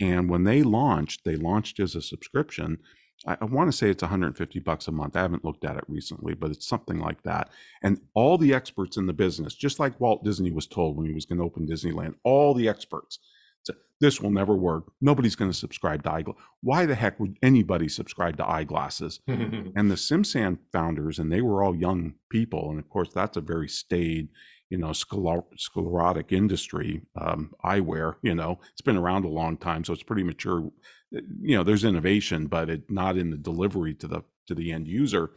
And 0.00 0.30
when 0.30 0.44
they 0.44 0.62
launched, 0.62 1.24
they 1.24 1.36
launched 1.36 1.78
as 1.78 1.94
a 1.94 2.00
subscription 2.00 2.78
I, 3.26 3.36
I 3.40 3.44
want 3.44 3.70
to 3.70 3.76
say 3.76 3.90
it's 3.90 4.02
150 4.02 4.58
bucks 4.60 4.88
a 4.88 4.92
month. 4.92 5.16
I 5.16 5.20
haven't 5.22 5.44
looked 5.44 5.64
at 5.64 5.76
it 5.76 5.84
recently, 5.88 6.34
but 6.34 6.50
it's 6.50 6.66
something 6.66 6.98
like 6.98 7.22
that. 7.24 7.50
And 7.82 8.00
all 8.14 8.38
the 8.38 8.54
experts 8.54 8.96
in 8.96 9.06
the 9.06 9.12
business, 9.12 9.54
just 9.54 9.78
like 9.78 10.00
Walt 10.00 10.24
Disney 10.24 10.50
was 10.50 10.66
told 10.66 10.96
when 10.96 11.06
he 11.06 11.12
was 11.12 11.26
going 11.26 11.38
to 11.38 11.44
open 11.44 11.66
Disneyland, 11.66 12.14
all 12.24 12.54
the 12.54 12.68
experts 12.68 13.18
said, 13.64 13.76
this 14.00 14.20
will 14.20 14.30
never 14.30 14.54
work. 14.54 14.92
Nobody's 15.00 15.36
going 15.36 15.50
to 15.50 15.56
subscribe 15.56 16.02
to 16.04 16.12
eyeglasses. 16.12 16.42
Why 16.62 16.86
the 16.86 16.94
heck 16.94 17.20
would 17.20 17.36
anybody 17.42 17.88
subscribe 17.88 18.36
to 18.38 18.48
eyeglasses? 18.48 19.20
and 19.28 19.90
the 19.90 19.96
Synsam 19.96 20.58
founders, 20.72 21.18
and 21.18 21.30
they 21.30 21.42
were 21.42 21.62
all 21.62 21.76
young 21.76 22.14
people. 22.30 22.70
And 22.70 22.78
of 22.78 22.88
course, 22.88 23.10
that's 23.14 23.36
a 23.36 23.42
very 23.42 23.68
staid, 23.68 24.28
you 24.70 24.78
know, 24.78 24.92
sclerotic 24.92 26.32
industry, 26.32 27.02
um, 27.20 27.52
eyewear, 27.64 28.14
you 28.22 28.34
know, 28.34 28.58
it's 28.72 28.80
been 28.80 28.96
around 28.96 29.24
a 29.24 29.28
long 29.28 29.56
time. 29.56 29.84
So 29.84 29.92
it's 29.92 30.02
pretty 30.02 30.22
mature 30.22 30.70
you 31.10 31.56
know 31.56 31.62
there's 31.62 31.84
innovation 31.84 32.46
but 32.46 32.70
it 32.70 32.82
not 32.88 33.16
in 33.16 33.30
the 33.30 33.36
delivery 33.36 33.94
to 33.94 34.06
the 34.06 34.22
to 34.46 34.54
the 34.54 34.72
end 34.72 34.86
user 34.86 35.30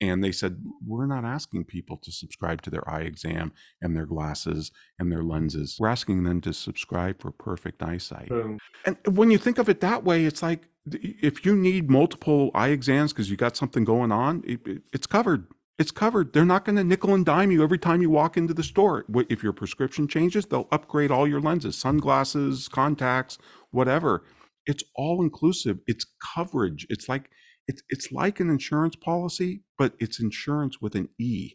And 0.00 0.22
they 0.22 0.32
said, 0.32 0.62
We're 0.86 1.06
not 1.06 1.24
asking 1.24 1.64
people 1.64 1.96
to 1.98 2.12
subscribe 2.12 2.62
to 2.62 2.70
their 2.70 2.88
eye 2.88 3.02
exam 3.02 3.52
and 3.82 3.96
their 3.96 4.06
glasses 4.06 4.70
and 4.98 5.10
their 5.10 5.22
lenses. 5.22 5.76
We're 5.78 5.88
asking 5.88 6.24
them 6.24 6.40
to 6.42 6.52
subscribe 6.52 7.20
for 7.20 7.32
perfect 7.32 7.82
eyesight. 7.82 8.28
Boom. 8.28 8.58
And 8.84 8.96
when 9.10 9.30
you 9.30 9.38
think 9.38 9.58
of 9.58 9.68
it 9.68 9.80
that 9.80 10.04
way, 10.04 10.24
it's 10.24 10.42
like 10.42 10.68
if 10.94 11.44
you 11.44 11.56
need 11.56 11.90
multiple 11.90 12.50
eye 12.54 12.68
exams 12.68 13.12
because 13.12 13.30
you 13.30 13.36
got 13.36 13.56
something 13.56 13.84
going 13.84 14.12
on, 14.12 14.42
it, 14.46 14.66
it, 14.66 14.82
it's 14.92 15.06
covered. 15.06 15.46
It's 15.78 15.90
covered. 15.92 16.32
They're 16.32 16.44
not 16.44 16.64
going 16.64 16.76
to 16.76 16.84
nickel 16.84 17.14
and 17.14 17.24
dime 17.24 17.52
you 17.52 17.62
every 17.62 17.78
time 17.78 18.02
you 18.02 18.10
walk 18.10 18.36
into 18.36 18.52
the 18.52 18.64
store. 18.64 19.04
If 19.28 19.44
your 19.44 19.52
prescription 19.52 20.08
changes, 20.08 20.46
they'll 20.46 20.66
upgrade 20.72 21.12
all 21.12 21.28
your 21.28 21.40
lenses, 21.40 21.76
sunglasses, 21.76 22.66
contacts, 22.66 23.38
whatever. 23.70 24.24
It's 24.66 24.82
all 24.96 25.22
inclusive. 25.22 25.78
It's 25.86 26.04
coverage. 26.34 26.86
It's 26.90 27.08
like 27.08 27.30
it's 27.68 27.82
it's 27.88 28.10
like 28.10 28.40
an 28.40 28.50
insurance 28.50 28.96
policy, 28.96 29.60
but 29.76 29.92
it's 30.00 30.18
insurance 30.18 30.80
with 30.80 30.94
an 30.94 31.10
E. 31.18 31.52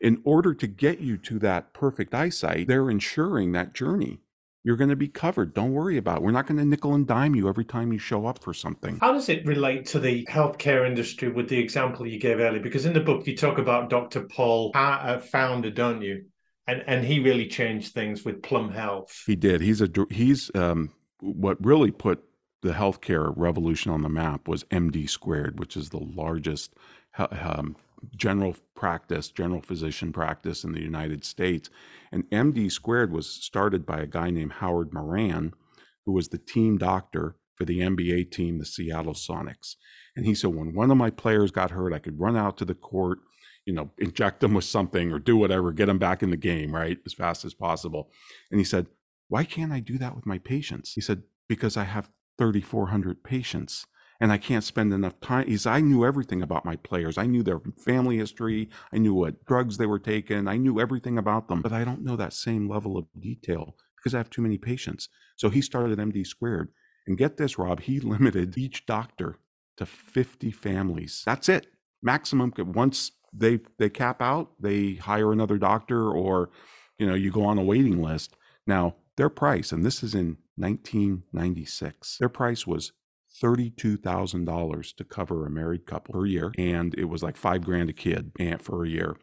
In 0.00 0.20
order 0.24 0.52
to 0.54 0.66
get 0.66 1.00
you 1.00 1.16
to 1.18 1.38
that 1.38 1.72
perfect 1.72 2.14
eyesight, 2.14 2.66
they're 2.66 2.90
insuring 2.90 3.52
that 3.52 3.74
journey. 3.74 4.20
You're 4.64 4.76
going 4.76 4.90
to 4.90 4.96
be 4.96 5.08
covered. 5.08 5.54
Don't 5.54 5.72
worry 5.72 5.96
about 5.96 6.16
it. 6.16 6.22
We're 6.22 6.32
not 6.32 6.46
going 6.48 6.58
to 6.58 6.64
nickel 6.64 6.94
and 6.94 7.06
dime 7.06 7.36
you 7.36 7.48
every 7.48 7.64
time 7.64 7.92
you 7.92 8.00
show 8.00 8.26
up 8.26 8.42
for 8.42 8.52
something. 8.52 8.98
How 9.00 9.12
does 9.12 9.28
it 9.28 9.46
relate 9.46 9.86
to 9.86 10.00
the 10.00 10.26
healthcare 10.28 10.84
industry 10.84 11.28
with 11.28 11.48
the 11.48 11.58
example 11.58 12.04
you 12.04 12.18
gave 12.18 12.40
earlier? 12.40 12.60
Because 12.60 12.84
in 12.84 12.92
the 12.92 13.00
book, 13.00 13.28
you 13.28 13.36
talk 13.36 13.58
about 13.58 13.90
Dr. 13.90 14.22
Paul, 14.22 14.72
a 14.74 15.20
founder, 15.20 15.70
don't 15.70 16.02
you? 16.02 16.24
And, 16.66 16.82
and 16.88 17.04
he 17.04 17.20
really 17.20 17.46
changed 17.46 17.94
things 17.94 18.24
with 18.24 18.42
Plum 18.42 18.72
Health. 18.72 19.22
He 19.24 19.36
did. 19.36 19.60
He's 19.60 19.80
a 19.80 19.88
he's 20.10 20.50
um, 20.56 20.90
what 21.20 21.64
really 21.64 21.92
put 21.92 22.24
the 22.66 22.74
healthcare 22.74 23.32
revolution 23.36 23.90
on 23.92 24.02
the 24.02 24.08
map 24.08 24.48
was 24.48 24.64
MD 24.64 25.08
squared, 25.08 25.58
which 25.58 25.76
is 25.76 25.90
the 25.90 26.02
largest 26.02 26.74
um, 27.18 27.76
general 28.14 28.56
practice, 28.74 29.28
general 29.28 29.62
physician 29.62 30.12
practice 30.12 30.64
in 30.64 30.72
the 30.72 30.82
United 30.82 31.24
States. 31.24 31.70
And 32.12 32.28
MD 32.30 32.70
squared 32.70 33.12
was 33.12 33.28
started 33.28 33.86
by 33.86 34.00
a 34.00 34.06
guy 34.06 34.30
named 34.30 34.54
Howard 34.54 34.92
Maron, 34.92 35.54
who 36.04 36.12
was 36.12 36.28
the 36.28 36.38
team 36.38 36.76
doctor 36.76 37.36
for 37.54 37.64
the 37.64 37.78
NBA 37.78 38.30
team, 38.32 38.58
the 38.58 38.66
Seattle 38.66 39.14
Sonics. 39.14 39.76
And 40.14 40.26
he 40.26 40.34
said, 40.34 40.54
when 40.54 40.74
one 40.74 40.90
of 40.90 40.96
my 40.96 41.10
players 41.10 41.50
got 41.50 41.70
hurt, 41.70 41.92
I 41.92 41.98
could 41.98 42.20
run 42.20 42.36
out 42.36 42.58
to 42.58 42.64
the 42.64 42.74
court, 42.74 43.18
you 43.64 43.72
know, 43.72 43.90
inject 43.98 44.40
them 44.40 44.54
with 44.54 44.64
something 44.64 45.12
or 45.12 45.18
do 45.18 45.36
whatever, 45.36 45.72
get 45.72 45.86
them 45.86 45.98
back 45.98 46.22
in 46.22 46.30
the 46.30 46.36
game, 46.36 46.74
right, 46.74 46.98
as 47.06 47.14
fast 47.14 47.44
as 47.44 47.54
possible. 47.54 48.10
And 48.50 48.60
he 48.60 48.64
said, 48.64 48.86
why 49.28 49.44
can't 49.44 49.72
I 49.72 49.80
do 49.80 49.98
that 49.98 50.14
with 50.14 50.26
my 50.26 50.38
patients? 50.38 50.92
He 50.92 51.00
said, 51.00 51.22
because 51.48 51.76
I 51.76 51.84
have 51.84 52.10
3,400 52.38 53.22
patients 53.22 53.86
and 54.20 54.32
I 54.32 54.38
can't 54.38 54.64
spend 54.64 54.92
enough 54.92 55.20
time. 55.20 55.46
Is 55.48 55.66
I 55.66 55.80
knew 55.80 56.04
everything 56.04 56.42
about 56.42 56.64
my 56.64 56.76
players. 56.76 57.18
I 57.18 57.26
knew 57.26 57.42
their 57.42 57.60
family 57.78 58.16
history. 58.16 58.70
I 58.92 58.98
knew 58.98 59.14
what 59.14 59.44
drugs 59.44 59.76
they 59.76 59.86
were 59.86 59.98
taking. 59.98 60.48
I 60.48 60.56
knew 60.56 60.80
everything 60.80 61.18
about 61.18 61.48
them, 61.48 61.62
but 61.62 61.72
I 61.72 61.84
don't 61.84 62.04
know 62.04 62.16
that 62.16 62.32
same 62.32 62.68
level 62.68 62.96
of 62.96 63.06
detail 63.18 63.76
because 63.96 64.14
I 64.14 64.18
have 64.18 64.30
too 64.30 64.42
many 64.42 64.58
patients. 64.58 65.08
So 65.36 65.50
he 65.50 65.60
started 65.60 65.98
MD 65.98 66.26
squared. 66.26 66.70
And 67.06 67.18
get 67.18 67.36
this, 67.36 67.58
Rob, 67.58 67.80
he 67.80 68.00
limited 68.00 68.56
each 68.56 68.86
doctor 68.86 69.38
to 69.76 69.86
50 69.86 70.50
families. 70.50 71.22
That's 71.26 71.48
it. 71.48 71.66
Maximum. 72.02 72.52
Once 72.58 73.12
they 73.32 73.60
they 73.78 73.90
cap 73.90 74.22
out, 74.22 74.50
they 74.60 74.94
hire 74.94 75.32
another 75.32 75.58
doctor 75.58 76.10
or, 76.10 76.50
you 76.98 77.06
know, 77.06 77.14
you 77.14 77.30
go 77.30 77.44
on 77.44 77.58
a 77.58 77.62
waiting 77.62 78.02
list. 78.02 78.34
Now, 78.66 78.96
their 79.16 79.28
price, 79.28 79.72
and 79.72 79.84
this 79.84 80.02
is 80.02 80.14
in 80.14 80.38
1996, 80.56 82.18
their 82.18 82.28
price 82.28 82.66
was 82.66 82.92
$32,000 83.42 84.96
to 84.96 85.04
cover 85.04 85.46
a 85.46 85.50
married 85.50 85.86
couple 85.86 86.14
per 86.14 86.26
year. 86.26 86.52
And 86.58 86.94
it 86.96 87.04
was 87.04 87.22
like 87.22 87.36
five 87.36 87.62
grand 87.64 87.90
a 87.90 87.92
kid 87.92 88.32
for 88.60 88.84
a 88.84 88.88
year. 88.88 89.16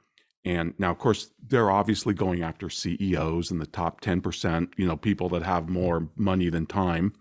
And 0.46 0.74
now, 0.78 0.92
of 0.92 0.98
course, 0.98 1.32
they're 1.48 1.72
obviously 1.72 2.14
going 2.14 2.44
after 2.44 2.70
CEOs 2.70 3.50
and 3.50 3.62
the 3.62 3.66
top 3.66 4.02
10%, 4.02 4.74
you 4.78 4.86
know, 4.86 4.98
people 4.98 5.30
that 5.30 5.44
have 5.44 5.70
more 5.70 6.10
money 6.16 6.50
than 6.50 6.66
time, 6.66 7.14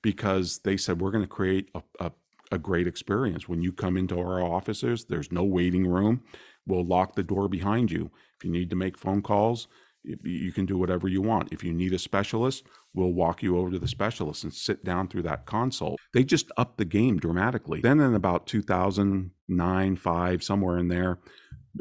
because 0.00 0.60
they 0.60 0.76
said, 0.76 1.00
we're 1.00 1.10
going 1.10 1.24
to 1.24 1.28
create 1.28 1.68
a, 1.74 1.82
a, 2.00 2.12
a 2.52 2.58
great 2.58 2.86
experience. 2.86 3.48
When 3.48 3.60
you 3.60 3.70
come 3.70 3.96
into 3.96 4.18
our 4.18 4.42
offices, 4.42 5.04
there's 5.04 5.30
no 5.30 5.44
waiting 5.44 5.86
room. 5.86 6.22
We'll 6.66 6.86
lock 6.86 7.14
the 7.14 7.22
door 7.22 7.48
behind 7.48 7.90
you. 7.90 8.10
If 8.38 8.44
you 8.44 8.50
need 8.50 8.70
to 8.70 8.76
make 8.76 8.96
phone 8.96 9.20
calls, 9.20 9.68
you 10.04 10.52
can 10.52 10.66
do 10.66 10.76
whatever 10.76 11.08
you 11.08 11.22
want. 11.22 11.52
If 11.52 11.64
you 11.64 11.72
need 11.72 11.92
a 11.92 11.98
specialist, 11.98 12.66
we'll 12.92 13.12
walk 13.12 13.42
you 13.42 13.58
over 13.58 13.70
to 13.70 13.78
the 13.78 13.88
specialist 13.88 14.44
and 14.44 14.52
sit 14.52 14.84
down 14.84 15.08
through 15.08 15.22
that 15.22 15.46
consult. 15.46 15.98
They 16.12 16.24
just 16.24 16.50
upped 16.56 16.78
the 16.78 16.84
game 16.84 17.18
dramatically. 17.18 17.80
Then 17.80 18.00
in 18.00 18.14
about 18.14 18.46
2009, 18.46 19.96
5, 19.96 20.44
somewhere 20.44 20.78
in 20.78 20.88
there, 20.88 21.18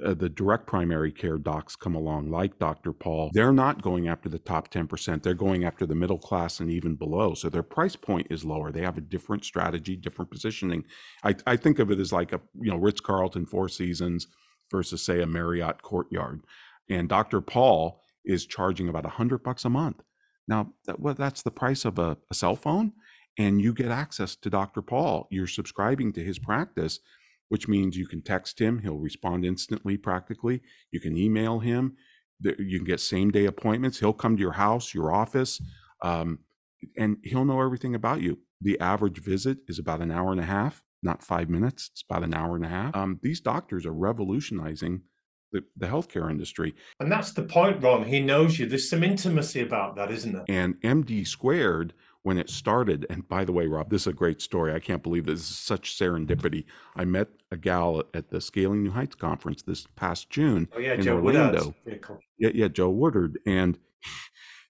uh, 0.03 0.13
the 0.13 0.29
direct 0.29 0.65
primary 0.65 1.11
care 1.11 1.37
docs 1.37 1.75
come 1.75 1.93
along, 1.93 2.31
like 2.31 2.57
Dr. 2.57 2.93
Paul. 2.93 3.29
They're 3.33 3.53
not 3.53 3.81
going 3.81 4.07
after 4.07 4.27
the 4.27 4.39
top 4.39 4.71
10%. 4.71 5.21
They're 5.21 5.35
going 5.35 5.65
after 5.65 5.85
the 5.85 5.93
middle 5.93 6.17
class 6.17 6.59
and 6.59 6.71
even 6.71 6.95
below. 6.95 7.35
So 7.35 7.49
their 7.49 7.63
price 7.63 7.95
point 7.95 8.27
is 8.31 8.43
lower. 8.43 8.71
They 8.71 8.81
have 8.81 8.97
a 8.97 9.01
different 9.01 9.45
strategy, 9.45 9.95
different 9.95 10.31
positioning. 10.31 10.85
I, 11.23 11.35
I 11.45 11.57
think 11.57 11.77
of 11.77 11.91
it 11.91 11.99
as 11.99 12.11
like 12.11 12.33
a, 12.33 12.41
you 12.59 12.71
know, 12.71 12.77
Ritz 12.77 13.01
Carlton 13.01 13.45
Four 13.45 13.69
Seasons 13.69 14.27
versus, 14.71 15.05
say, 15.05 15.21
a 15.21 15.27
Marriott 15.27 15.83
Courtyard. 15.83 16.41
And 16.89 17.07
Dr. 17.07 17.39
Paul 17.41 18.01
is 18.25 18.45
charging 18.45 18.89
about 18.89 19.05
a 19.05 19.09
hundred 19.09 19.43
bucks 19.43 19.65
a 19.65 19.69
month. 19.69 20.01
Now, 20.47 20.73
that, 20.85 20.99
well, 20.99 21.13
that's 21.13 21.41
the 21.41 21.51
price 21.51 21.85
of 21.85 21.97
a, 21.99 22.17
a 22.29 22.35
cell 22.35 22.55
phone, 22.55 22.93
and 23.37 23.61
you 23.61 23.73
get 23.73 23.91
access 23.91 24.35
to 24.37 24.49
Dr. 24.49 24.81
Paul. 24.81 25.27
You're 25.31 25.47
subscribing 25.47 26.13
to 26.13 26.23
his 26.23 26.39
practice, 26.39 26.99
which 27.49 27.67
means 27.67 27.97
you 27.97 28.07
can 28.07 28.21
text 28.21 28.59
him; 28.59 28.79
he'll 28.79 28.97
respond 28.97 29.45
instantly, 29.45 29.97
practically. 29.97 30.61
You 30.91 30.99
can 30.99 31.17
email 31.17 31.59
him. 31.59 31.95
You 32.41 32.79
can 32.79 32.85
get 32.85 32.99
same 32.99 33.31
day 33.31 33.45
appointments. 33.45 33.99
He'll 33.99 34.13
come 34.13 34.35
to 34.35 34.41
your 34.41 34.53
house, 34.53 34.93
your 34.93 35.13
office, 35.13 35.61
um, 36.01 36.39
and 36.97 37.17
he'll 37.23 37.45
know 37.45 37.61
everything 37.61 37.95
about 37.95 38.21
you. 38.21 38.39
The 38.59 38.79
average 38.79 39.19
visit 39.19 39.59
is 39.67 39.79
about 39.79 40.01
an 40.01 40.11
hour 40.11 40.31
and 40.31 40.41
a 40.41 40.45
half, 40.45 40.83
not 41.01 41.23
five 41.23 41.49
minutes. 41.49 41.89
It's 41.93 42.03
about 42.09 42.23
an 42.23 42.33
hour 42.33 42.55
and 42.55 42.65
a 42.65 42.69
half. 42.69 42.95
Um, 42.95 43.19
these 43.21 43.39
doctors 43.39 43.85
are 43.85 43.93
revolutionizing 43.93 45.01
the, 45.53 45.63
the 45.77 45.87
healthcare 45.87 46.29
industry. 46.29 46.75
And 46.99 47.11
that's 47.11 47.31
the 47.31 47.43
point, 47.43 47.81
Ron. 47.81 48.03
He 48.03 48.19
knows 48.19 48.59
you. 48.59 48.65
There's 48.65 48.89
some 48.89 49.03
intimacy 49.03 49.61
about 49.61 49.95
that, 49.95 50.11
isn't 50.11 50.33
there? 50.33 50.45
And 50.49 50.81
MD 50.81 51.25
squared, 51.25 51.93
when 52.23 52.37
it 52.37 52.49
started, 52.49 53.05
and 53.09 53.27
by 53.27 53.43
the 53.43 53.51
way, 53.51 53.67
Rob, 53.67 53.89
this 53.89 54.03
is 54.03 54.07
a 54.07 54.13
great 54.13 54.41
story. 54.41 54.73
I 54.73 54.79
can't 54.79 55.03
believe 55.03 55.25
this 55.25 55.41
is 55.41 55.57
such 55.57 55.97
serendipity. 55.97 56.63
I 56.95 57.03
met 57.03 57.27
a 57.51 57.57
gal 57.57 58.01
at 58.13 58.29
the 58.29 58.39
Scaling 58.39 58.81
New 58.81 58.91
Heights 58.91 59.15
conference 59.15 59.61
this 59.61 59.85
past 59.97 60.29
June 60.29 60.69
oh, 60.73 60.79
yeah, 60.79 60.93
in 60.93 61.01
Joe 61.01 61.15
Orlando. 61.15 61.75
Yeah, 61.85 62.51
yeah, 62.53 62.69
Joe 62.69 62.89
Woodard. 62.89 63.39
And 63.45 63.77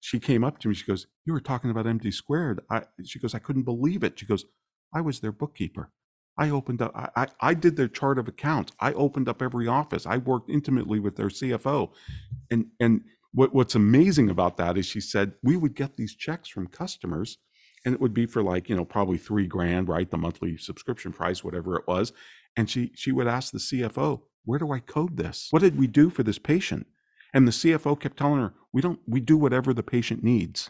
she 0.02 0.20
came 0.20 0.44
up 0.44 0.58
to 0.60 0.68
me. 0.68 0.74
She 0.74 0.86
goes, 0.86 1.06
"You 1.26 1.34
were 1.34 1.40
talking 1.40 1.70
about 1.70 1.86
MD 1.86 2.12
squared." 2.12 2.62
I, 2.72 2.84
she 3.06 3.20
goes, 3.20 3.36
"I 3.36 3.40
couldn't 3.40 3.64
believe 3.64 4.04
it." 4.04 4.20
She 4.20 4.26
goes, 4.26 4.46
"I 4.94 5.02
was 5.02 5.20
their 5.20 5.32
bookkeeper." 5.32 5.92
I 6.38 6.50
opened 6.50 6.82
up, 6.82 6.92
I, 6.96 7.28
I, 7.40 7.54
did 7.54 7.76
their 7.76 7.88
chart 7.88 8.18
of 8.18 8.28
accounts. 8.28 8.72
I 8.80 8.94
opened 8.94 9.30
up 9.30 9.42
every 9.42 9.68
office. 9.68 10.06
I 10.06 10.18
worked 10.18 10.50
intimately 10.50 11.00
with 11.00 11.16
their 11.16 11.28
CFO. 11.28 11.92
And, 12.50 12.68
and 12.80 13.02
what, 13.34 13.54
what's 13.54 13.76
amazing 13.76 14.30
about 14.30 14.58
that 14.58 14.78
is 14.78 14.86
she 14.86 15.00
said, 15.00 15.34
we 15.44 15.58
would 15.58 15.76
get 15.76 15.96
these 15.96 16.16
checks 16.16 16.50
from 16.50 16.68
customers 16.68 17.38
and 17.86 17.94
it 17.94 18.02
would 18.02 18.14
be 18.14 18.26
for 18.26 18.42
like, 18.42 18.70
you 18.70 18.76
know, 18.76 18.86
probably 18.86 19.18
three 19.18 19.46
grand, 19.46 19.90
right? 19.90 20.10
The 20.10 20.18
monthly 20.18 20.58
subscription 20.58 21.12
price, 21.12 21.44
whatever 21.44 21.76
it 21.76 21.88
was. 21.88 22.14
And 22.56 22.70
she, 22.70 22.92
she 22.96 23.12
would 23.12 23.28
ask 23.28 23.52
the 23.52 23.60
CFO, 23.60 24.22
where 24.46 24.60
do 24.60 24.72
I 24.72 24.80
code 24.80 25.18
this? 25.18 25.48
What 25.52 25.62
did 25.62 25.78
we 25.78 25.88
do 25.88 26.10
for 26.10 26.24
this 26.24 26.40
patient? 26.40 26.88
And 27.34 27.48
the 27.48 27.52
CFO 27.52 28.00
kept 28.00 28.18
telling 28.18 28.42
her, 28.42 28.54
we 28.72 28.82
don't, 28.82 29.00
we 29.08 29.20
do 29.20 29.38
whatever 29.38 29.74
the 29.74 29.84
patient 29.84 30.24
needs. 30.24 30.70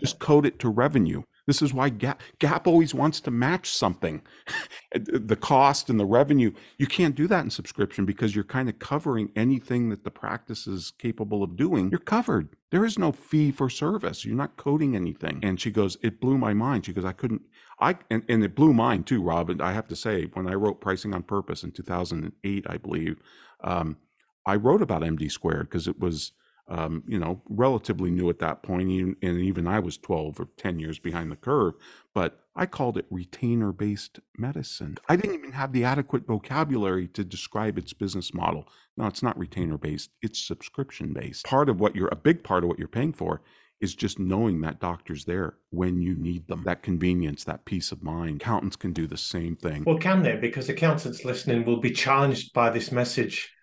Just 0.00 0.18
code 0.18 0.46
it 0.46 0.58
to 0.60 0.68
revenue. 0.68 1.22
This 1.48 1.62
is 1.62 1.72
why 1.72 1.88
GAAP, 1.88 2.18
GAAP 2.40 2.66
always 2.66 2.92
wants 2.92 3.20
to 3.22 3.30
match 3.30 3.70
something, 3.70 4.20
the 4.94 5.34
cost 5.34 5.88
and 5.88 5.98
the 5.98 6.04
revenue. 6.04 6.52
You 6.76 6.86
can't 6.86 7.14
do 7.14 7.26
that 7.26 7.42
in 7.42 7.48
subscription 7.48 8.04
because 8.04 8.34
you're 8.34 8.44
kind 8.44 8.68
of 8.68 8.78
covering 8.78 9.30
anything 9.34 9.88
that 9.88 10.04
the 10.04 10.10
practice 10.10 10.66
is 10.66 10.92
capable 10.98 11.42
of 11.42 11.56
doing. 11.56 11.88
You're 11.88 12.00
covered. 12.00 12.50
There 12.70 12.84
is 12.84 12.98
no 12.98 13.12
fee 13.12 13.50
for 13.50 13.70
service. 13.70 14.26
You're 14.26 14.36
not 14.36 14.58
coding 14.58 14.94
anything. 14.94 15.40
And 15.42 15.58
she 15.58 15.70
goes, 15.70 15.96
it 16.02 16.20
blew 16.20 16.36
my 16.36 16.52
mind. 16.52 16.84
She 16.84 16.92
goes, 16.92 17.06
I 17.06 17.12
couldn't, 17.12 17.40
I, 17.80 17.96
and, 18.10 18.24
and 18.28 18.44
it 18.44 18.54
blew 18.54 18.74
mine 18.74 19.04
too, 19.04 19.22
Rob. 19.22 19.48
And 19.48 19.62
I 19.62 19.72
have 19.72 19.88
to 19.88 19.96
say, 19.96 20.26
when 20.34 20.46
I 20.46 20.52
wrote 20.52 20.82
Pricing 20.82 21.14
on 21.14 21.22
Purpose 21.22 21.62
in 21.62 21.72
2008, 21.72 22.66
I 22.68 22.76
believe, 22.76 23.22
um, 23.64 23.96
I 24.44 24.56
wrote 24.56 24.82
about 24.82 25.00
MD 25.00 25.32
squared 25.32 25.70
because 25.70 25.88
it 25.88 25.98
was, 25.98 26.32
um, 26.68 27.02
you 27.06 27.18
know, 27.18 27.42
relatively 27.48 28.10
new 28.10 28.28
at 28.28 28.38
that 28.40 28.62
point, 28.62 28.90
and 29.22 29.40
even 29.40 29.66
I 29.66 29.78
was 29.78 29.96
12 29.96 30.38
or 30.40 30.48
10 30.56 30.78
years 30.78 30.98
behind 30.98 31.32
the 31.32 31.36
curve. 31.36 31.74
But 32.14 32.40
I 32.54 32.66
called 32.66 32.98
it 32.98 33.06
retainer 33.10 33.72
based 33.72 34.20
medicine. 34.36 34.98
I 35.08 35.16
didn't 35.16 35.36
even 35.36 35.52
have 35.52 35.72
the 35.72 35.84
adequate 35.84 36.26
vocabulary 36.26 37.08
to 37.08 37.24
describe 37.24 37.78
its 37.78 37.92
business 37.92 38.34
model. 38.34 38.68
No, 38.96 39.06
it's 39.06 39.22
not 39.22 39.38
retainer 39.38 39.78
based, 39.78 40.10
it's 40.22 40.40
subscription 40.40 41.12
based. 41.12 41.44
Part 41.44 41.68
of 41.68 41.80
what 41.80 41.96
you're, 41.96 42.08
a 42.08 42.16
big 42.16 42.42
part 42.42 42.64
of 42.64 42.68
what 42.68 42.78
you're 42.78 42.88
paying 42.88 43.12
for 43.12 43.42
is 43.80 43.94
just 43.94 44.18
knowing 44.18 44.60
that 44.60 44.80
doctor's 44.80 45.24
there 45.24 45.54
when 45.70 46.00
you 46.00 46.16
need 46.16 46.48
them. 46.48 46.64
That 46.64 46.82
convenience, 46.82 47.44
that 47.44 47.64
peace 47.64 47.92
of 47.92 48.02
mind. 48.02 48.42
Accountants 48.42 48.76
can 48.76 48.92
do 48.92 49.06
the 49.06 49.16
same 49.16 49.54
thing. 49.54 49.84
Well, 49.86 49.98
can 49.98 50.22
they? 50.22 50.36
Because 50.36 50.68
accountants 50.68 51.24
listening 51.24 51.64
will 51.64 51.80
be 51.80 51.92
challenged 51.92 52.52
by 52.52 52.70
this 52.70 52.90
message 52.90 53.54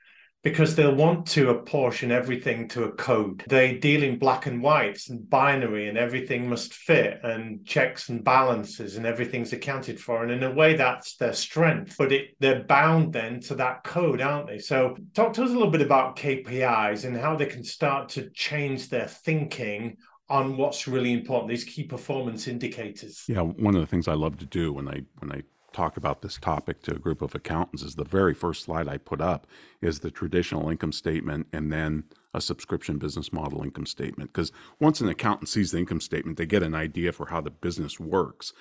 because 0.46 0.76
they'll 0.76 0.94
want 0.94 1.26
to 1.26 1.50
apportion 1.50 2.12
everything 2.12 2.68
to 2.68 2.84
a 2.84 2.92
code. 2.92 3.44
They 3.50 3.80
deal 3.80 4.04
in 4.04 4.20
black 4.20 4.46
and 4.46 4.62
whites 4.62 5.10
and 5.10 5.28
binary, 5.28 5.90
and 5.90 5.98
everything 5.98 6.48
must 6.48 6.72
fit, 6.72 7.20
and 7.24 7.66
checks 7.66 8.10
and 8.10 8.24
balances, 8.24 8.96
and 8.96 9.08
everything's 9.08 9.54
accounted 9.54 10.00
for. 10.00 10.22
And 10.22 10.32
in 10.32 10.44
a 10.44 10.52
way, 10.54 10.76
that's 10.76 11.16
their 11.16 11.34
strength. 11.34 11.96
But 11.98 12.12
it, 12.12 12.36
they're 12.40 12.64
bound 12.64 13.12
then 13.12 13.40
to 13.42 13.56
that 13.56 13.84
code, 13.84 14.22
aren't 14.22 14.46
they? 14.46 14.60
So, 14.60 14.96
talk 15.16 15.34
to 15.34 15.44
us 15.44 15.50
a 15.50 15.54
little 15.54 15.72
bit 15.72 15.82
about 15.82 16.16
KPIs 16.16 17.06
and 17.06 17.18
how 17.18 17.36
they 17.36 17.48
can 17.48 17.64
start 17.64 18.10
to 18.10 18.30
change 18.30 18.90
their 18.90 19.08
thinking 19.08 19.98
on 20.30 20.58
what's 20.58 20.88
really 20.88 21.14
important 21.14 21.50
these 21.50 21.64
key 21.64 21.84
performance 21.84 22.48
indicators 22.48 23.24
yeah 23.28 23.42
one 23.42 23.76
of 23.76 23.82
the 23.82 23.86
things 23.86 24.08
i 24.08 24.14
love 24.16 24.36
to 24.40 24.46
do 24.48 24.74
when 24.74 24.88
i 24.88 25.00
when 25.20 25.32
i 25.32 25.40
talk 25.76 25.98
about 25.98 26.22
this 26.22 26.38
topic 26.38 26.82
to 26.84 26.96
a 26.96 27.00
group 27.00 27.22
of 27.22 27.36
accountants 27.36 27.84
is 27.84 27.96
the 27.96 28.06
very 28.06 28.34
first 28.34 28.64
slide 28.64 28.88
I 28.88 28.98
put 28.98 29.20
up 29.20 29.46
is 29.82 30.00
the 30.00 30.10
traditional 30.10 30.70
income 30.70 30.94
statement 30.94 31.48
and 31.52 31.72
then 31.72 32.06
a 32.34 32.40
subscription 32.40 32.98
business 32.98 33.34
model 33.34 33.62
income 33.62 33.86
statement. 33.86 34.32
Because 34.32 34.54
once 34.80 35.02
an 35.02 35.10
accountant 35.10 35.50
sees 35.50 35.72
the 35.72 35.80
income 35.80 36.00
statement, 36.00 36.38
they 36.38 36.46
get 36.46 36.64
an 36.64 36.74
idea 36.74 37.12
for 37.12 37.28
how 37.28 37.42
the 37.42 37.52
business 37.52 38.00
works. 38.00 38.54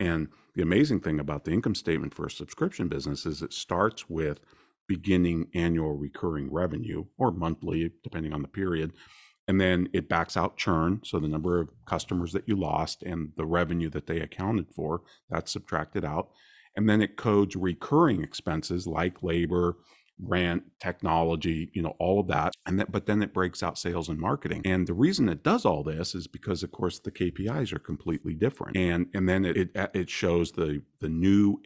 And 0.00 0.28
the 0.54 0.62
amazing 0.62 1.00
thing 1.00 1.20
about 1.20 1.44
the 1.44 1.52
income 1.52 1.74
statement 1.74 2.14
for 2.14 2.26
a 2.26 2.30
subscription 2.30 2.88
business 2.88 3.26
is 3.26 3.42
it 3.42 3.52
starts 3.52 4.08
with 4.08 4.40
beginning 4.88 5.48
annual 5.54 5.92
recurring 5.96 6.50
revenue 6.50 7.04
or 7.18 7.30
monthly, 7.30 7.92
depending 8.02 8.32
on 8.32 8.42
the 8.42 8.48
period. 8.48 8.92
And 9.46 9.60
then 9.60 9.88
it 9.92 10.08
backs 10.08 10.36
out 10.36 10.56
churn. 10.56 11.00
So 11.04 11.18
the 11.18 11.28
number 11.28 11.60
of 11.60 11.70
customers 11.84 12.32
that 12.32 12.48
you 12.48 12.56
lost 12.56 13.02
and 13.02 13.32
the 13.36 13.44
revenue 13.44 13.90
that 13.90 14.06
they 14.06 14.20
accounted 14.20 14.68
for, 14.74 15.02
that's 15.28 15.52
subtracted 15.52 16.04
out 16.04 16.30
and 16.76 16.88
then 16.88 17.00
it 17.00 17.16
codes 17.16 17.56
recurring 17.56 18.22
expenses 18.22 18.86
like 18.86 19.22
labor 19.22 19.76
rent 20.20 20.62
technology 20.78 21.70
you 21.72 21.82
know 21.82 21.96
all 21.98 22.20
of 22.20 22.28
that 22.28 22.52
and 22.66 22.78
that 22.78 22.92
but 22.92 23.06
then 23.06 23.22
it 23.22 23.32
breaks 23.32 23.62
out 23.62 23.78
sales 23.78 24.08
and 24.08 24.20
marketing 24.20 24.62
and 24.64 24.86
the 24.86 24.94
reason 24.94 25.28
it 25.28 25.42
does 25.42 25.64
all 25.64 25.82
this 25.82 26.14
is 26.14 26.28
because 26.28 26.62
of 26.62 26.70
course 26.70 27.00
the 27.00 27.10
kpis 27.10 27.72
are 27.72 27.78
completely 27.78 28.34
different 28.34 28.76
and 28.76 29.06
and 29.14 29.28
then 29.28 29.44
it 29.44 29.56
it, 29.56 29.90
it 29.94 30.10
shows 30.10 30.52
the 30.52 30.82
the 31.00 31.08
new 31.08 31.60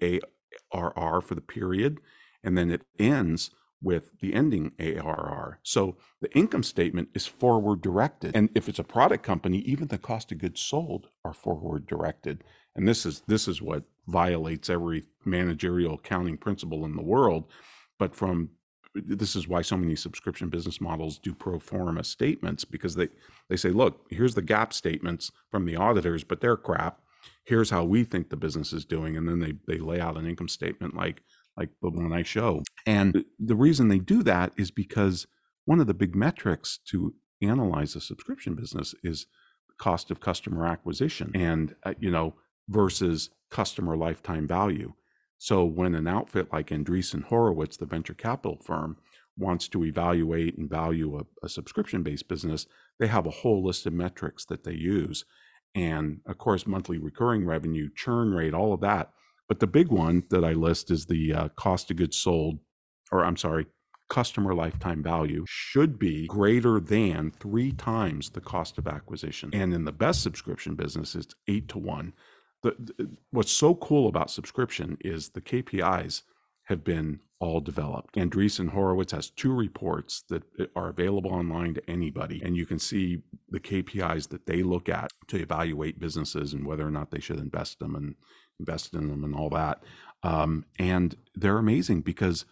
arr 0.73 1.21
for 1.21 1.35
the 1.35 1.41
period 1.41 1.99
and 2.43 2.57
then 2.57 2.71
it 2.71 2.83
ends 2.99 3.51
with 3.83 4.19
the 4.21 4.35
ending 4.35 4.73
ARR. 4.81 5.59
So 5.63 5.97
the 6.21 6.33
income 6.37 6.63
statement 6.63 7.11
is 7.15 7.27
forward 7.27 7.83
directed. 7.83 8.35
And 8.35 8.49
if 8.55 8.69
it's 8.69 8.79
a 8.79 8.85
product 8.85 9.23
company, 9.23 9.59
even 9.59 9.89
the 9.89 9.99
cost 9.99 10.33
of 10.33 10.39
goods 10.39 10.61
sold 10.61 11.09
are 11.25 11.35
forward 11.35 11.87
directed. 11.87 12.43
And 12.75 12.89
this 12.89 13.05
is 13.07 13.23
this 13.27 13.47
is 13.49 13.61
what 13.61 13.85
violates 14.07 14.71
every 14.71 15.05
managerial 15.25 15.95
accounting 15.95 16.37
principle 16.37 16.85
in 16.85 16.97
the 16.97 17.03
world. 17.03 17.51
But 17.99 18.15
from 18.15 18.51
this 18.95 19.37
is 19.37 19.47
why 19.47 19.63
so 19.63 19.77
many 19.77 19.95
subscription 19.95 20.49
business 20.49 20.81
models 20.81 21.19
do 21.19 21.35
pro 21.35 21.59
forma 21.59 22.05
statements 22.05 22.65
because 22.65 22.95
they 22.95 23.09
they 23.49 23.57
say, 23.57 23.71
look, 23.71 24.07
here's 24.11 24.35
the 24.35 24.43
GAAP 24.43 24.73
statements 24.73 25.31
from 25.51 25.67
the 25.67 25.77
auditors, 25.77 26.25
but 26.25 26.41
they're 26.41 26.57
crap. 26.57 27.01
Here's 27.45 27.71
how 27.71 27.85
we 27.85 28.05
think 28.05 28.29
the 28.31 28.37
business 28.37 28.73
is 28.73 28.85
doing, 28.85 29.17
and 29.17 29.29
then 29.29 29.41
they 29.41 29.55
they 29.67 29.79
lay 29.79 30.01
out 30.01 30.17
an 30.17 30.27
income 30.27 30.49
statement 30.49 30.95
like 30.95 31.23
like 31.57 31.71
the 31.83 31.91
one 31.91 32.13
I 32.13 32.23
show. 32.23 32.63
And 32.87 33.25
the 33.39 33.57
reason 33.57 33.89
they 33.89 33.99
do 33.99 34.23
that 34.23 34.53
is 34.57 34.71
because 34.71 35.27
one 35.65 35.81
of 35.81 35.87
the 35.87 35.95
big 35.95 36.15
metrics 36.15 36.79
to 36.91 37.15
analyze 37.43 37.97
a 37.97 38.01
subscription 38.01 38.55
business 38.55 38.95
is 39.03 39.27
cost 39.79 40.11
of 40.11 40.21
customer 40.21 40.67
acquisition 40.67 41.31
and 41.35 41.75
uh, 41.85 41.93
you 41.99 42.11
know 42.11 42.35
versus 42.69 43.31
customer 43.51 43.97
lifetime 43.97 44.47
value. 44.47 44.93
So 45.39 45.65
when 45.65 45.95
an 45.95 46.09
outfit 46.09 46.53
like 46.53 46.69
Andreessen 46.69 47.25
Horowitz, 47.25 47.77
the 47.77 47.87
venture 47.87 48.15
capital 48.15 48.59
firm, 48.63 48.97
wants 49.39 49.69
to 49.69 49.85
evaluate 49.85 50.57
and 50.57 50.69
value 50.69 51.19
a, 51.19 51.45
a 51.45 51.49
subscription 51.49 52.03
based 52.03 52.29
business, 52.29 52.67
they 52.99 53.07
have 53.07 53.27
a 53.27 53.31
whole 53.31 53.65
list 53.65 53.87
of 53.87 53.93
metrics 53.93 54.45
that 54.47 54.65
they 54.65 54.73
use. 54.73 55.25
And 55.75 56.21
of 56.27 56.39
course, 56.39 56.67
monthly 56.67 56.99
recurring 56.99 57.45
revenue, 57.45 57.91
churn 57.95 58.33
rate, 58.33 58.55
all 58.55 58.73
of 58.73 58.81
that. 58.81 59.11
But 59.49 59.61
the 59.61 59.67
big 59.67 59.89
one 59.89 60.25
that 60.31 60.45
I 60.45 60.53
list 60.53 60.91
is 60.91 61.05
the 61.05 61.35
uh, 61.35 61.49
cost 61.51 61.91
of 61.91 61.99
goods 61.99 62.17
sold, 62.17 62.59
or 63.13 63.25
I'm 63.25 63.37
sorry, 63.37 63.67
customer 64.09 64.55
lifetime 64.55 65.03
value 65.03 65.45
should 65.47 65.99
be 65.99 66.27
greater 66.29 66.81
than 66.81 67.31
three 67.31 67.73
times 67.73 68.31
the 68.31 68.41
cost 68.41 68.79
of 68.79 68.87
acquisition. 68.87 69.51
And 69.53 69.75
in 69.75 69.85
the 69.85 69.93
best 69.93 70.23
subscription 70.23 70.75
business, 70.75 71.15
it's 71.15 71.35
eight 71.47 71.69
to 71.69 71.79
one 71.79 72.15
the, 72.79 73.11
what's 73.31 73.53
so 73.53 73.75
cool 73.75 74.09
about 74.09 74.31
subscription 74.31 74.99
is 75.01 75.31
the 75.31 75.41
KPIs 75.41 76.23
have 76.65 76.83
been 76.85 77.21
all 77.39 77.61
developed. 77.61 78.17
Andreessen 78.17 78.71
Horowitz 78.71 79.13
has 79.13 79.31
two 79.31 79.55
reports 79.55 80.25
that 80.29 80.43
are 80.75 80.89
available 80.89 81.33
online 81.33 81.75
to 81.75 81.91
anybody, 81.91 82.41
and 82.43 82.57
you 82.57 82.67
can 82.67 82.79
see 82.79 83.19
the 83.51 83.61
KPIs 83.61 84.29
that 84.31 84.47
they 84.47 84.63
look 84.63 84.89
at 84.89 85.13
to 85.29 85.41
evaluate 85.41 86.01
businesses 86.01 86.55
and 86.55 86.67
whether 86.67 86.87
or 86.87 86.91
not 86.91 87.11
they 87.11 87.21
should 87.21 87.39
invest 87.39 87.79
them 87.79 87.95
and 87.95 88.15
invest 88.59 88.95
in 88.95 89.09
them 89.09 89.23
and 89.23 89.35
all 89.35 89.51
that. 89.51 89.83
Um, 90.23 90.65
and 90.79 91.17
they're 91.35 91.59
amazing 91.59 92.01
because 92.01 92.47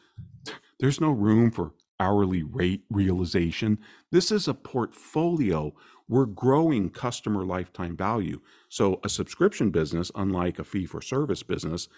there's 0.79 1.01
no 1.01 1.11
room 1.11 1.51
for 1.51 1.73
hourly 2.05 2.43
rate 2.43 2.83
realization. 2.91 3.79
This 4.11 4.31
is 4.31 4.47
a 4.47 4.55
portfolio 4.55 5.73
we're 6.07 6.27
growing 6.27 6.91
customer 6.91 7.45
lifetime 7.45 7.97
value. 7.97 8.41
So 8.69 9.01
a 9.03 9.09
subscription 9.09 9.71
business, 9.71 10.11
unlike 10.15 10.59
a 10.59 10.65
fee 10.65 10.85
for 10.85 11.01
service 11.01 11.43
business, 11.43 11.89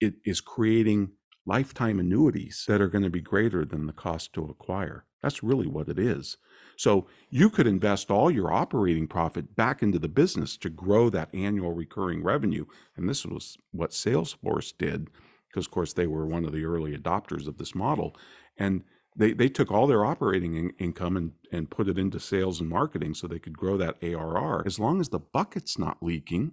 it 0.00 0.14
is 0.24 0.40
creating 0.40 1.10
lifetime 1.44 1.98
annuities 1.98 2.64
that 2.68 2.80
are 2.80 2.88
going 2.88 3.02
to 3.02 3.10
be 3.10 3.20
greater 3.20 3.64
than 3.64 3.86
the 3.86 3.92
cost 3.92 4.32
to 4.34 4.44
acquire. 4.44 5.06
That's 5.22 5.42
really 5.42 5.66
what 5.66 5.88
it 5.88 5.98
is. 5.98 6.36
So 6.76 7.08
you 7.30 7.50
could 7.50 7.66
invest 7.66 8.10
all 8.10 8.30
your 8.30 8.52
operating 8.52 9.08
profit 9.08 9.56
back 9.56 9.82
into 9.82 9.98
the 9.98 10.08
business 10.08 10.56
to 10.58 10.70
grow 10.70 11.10
that 11.10 11.34
annual 11.34 11.72
recurring 11.72 12.22
revenue. 12.22 12.66
And 12.96 13.08
this 13.08 13.26
was 13.26 13.56
what 13.72 13.90
Salesforce 13.90 14.72
did, 14.78 15.08
because 15.48 15.66
of 15.66 15.72
course 15.72 15.92
they 15.92 16.06
were 16.06 16.26
one 16.26 16.44
of 16.44 16.52
the 16.52 16.64
early 16.64 16.96
adopters 16.96 17.48
of 17.48 17.58
this 17.58 17.74
model. 17.74 18.14
And 18.56 18.84
they 19.16 19.32
they 19.32 19.48
took 19.48 19.70
all 19.70 19.86
their 19.86 20.04
operating 20.04 20.54
in, 20.54 20.70
income 20.78 21.16
and 21.16 21.32
and 21.52 21.70
put 21.70 21.88
it 21.88 21.98
into 21.98 22.20
sales 22.20 22.60
and 22.60 22.68
marketing 22.68 23.14
so 23.14 23.26
they 23.26 23.38
could 23.38 23.56
grow 23.56 23.76
that 23.76 23.96
ARR. 24.02 24.62
As 24.66 24.78
long 24.78 25.00
as 25.00 25.08
the 25.08 25.18
bucket's 25.18 25.78
not 25.78 26.02
leaking, 26.02 26.52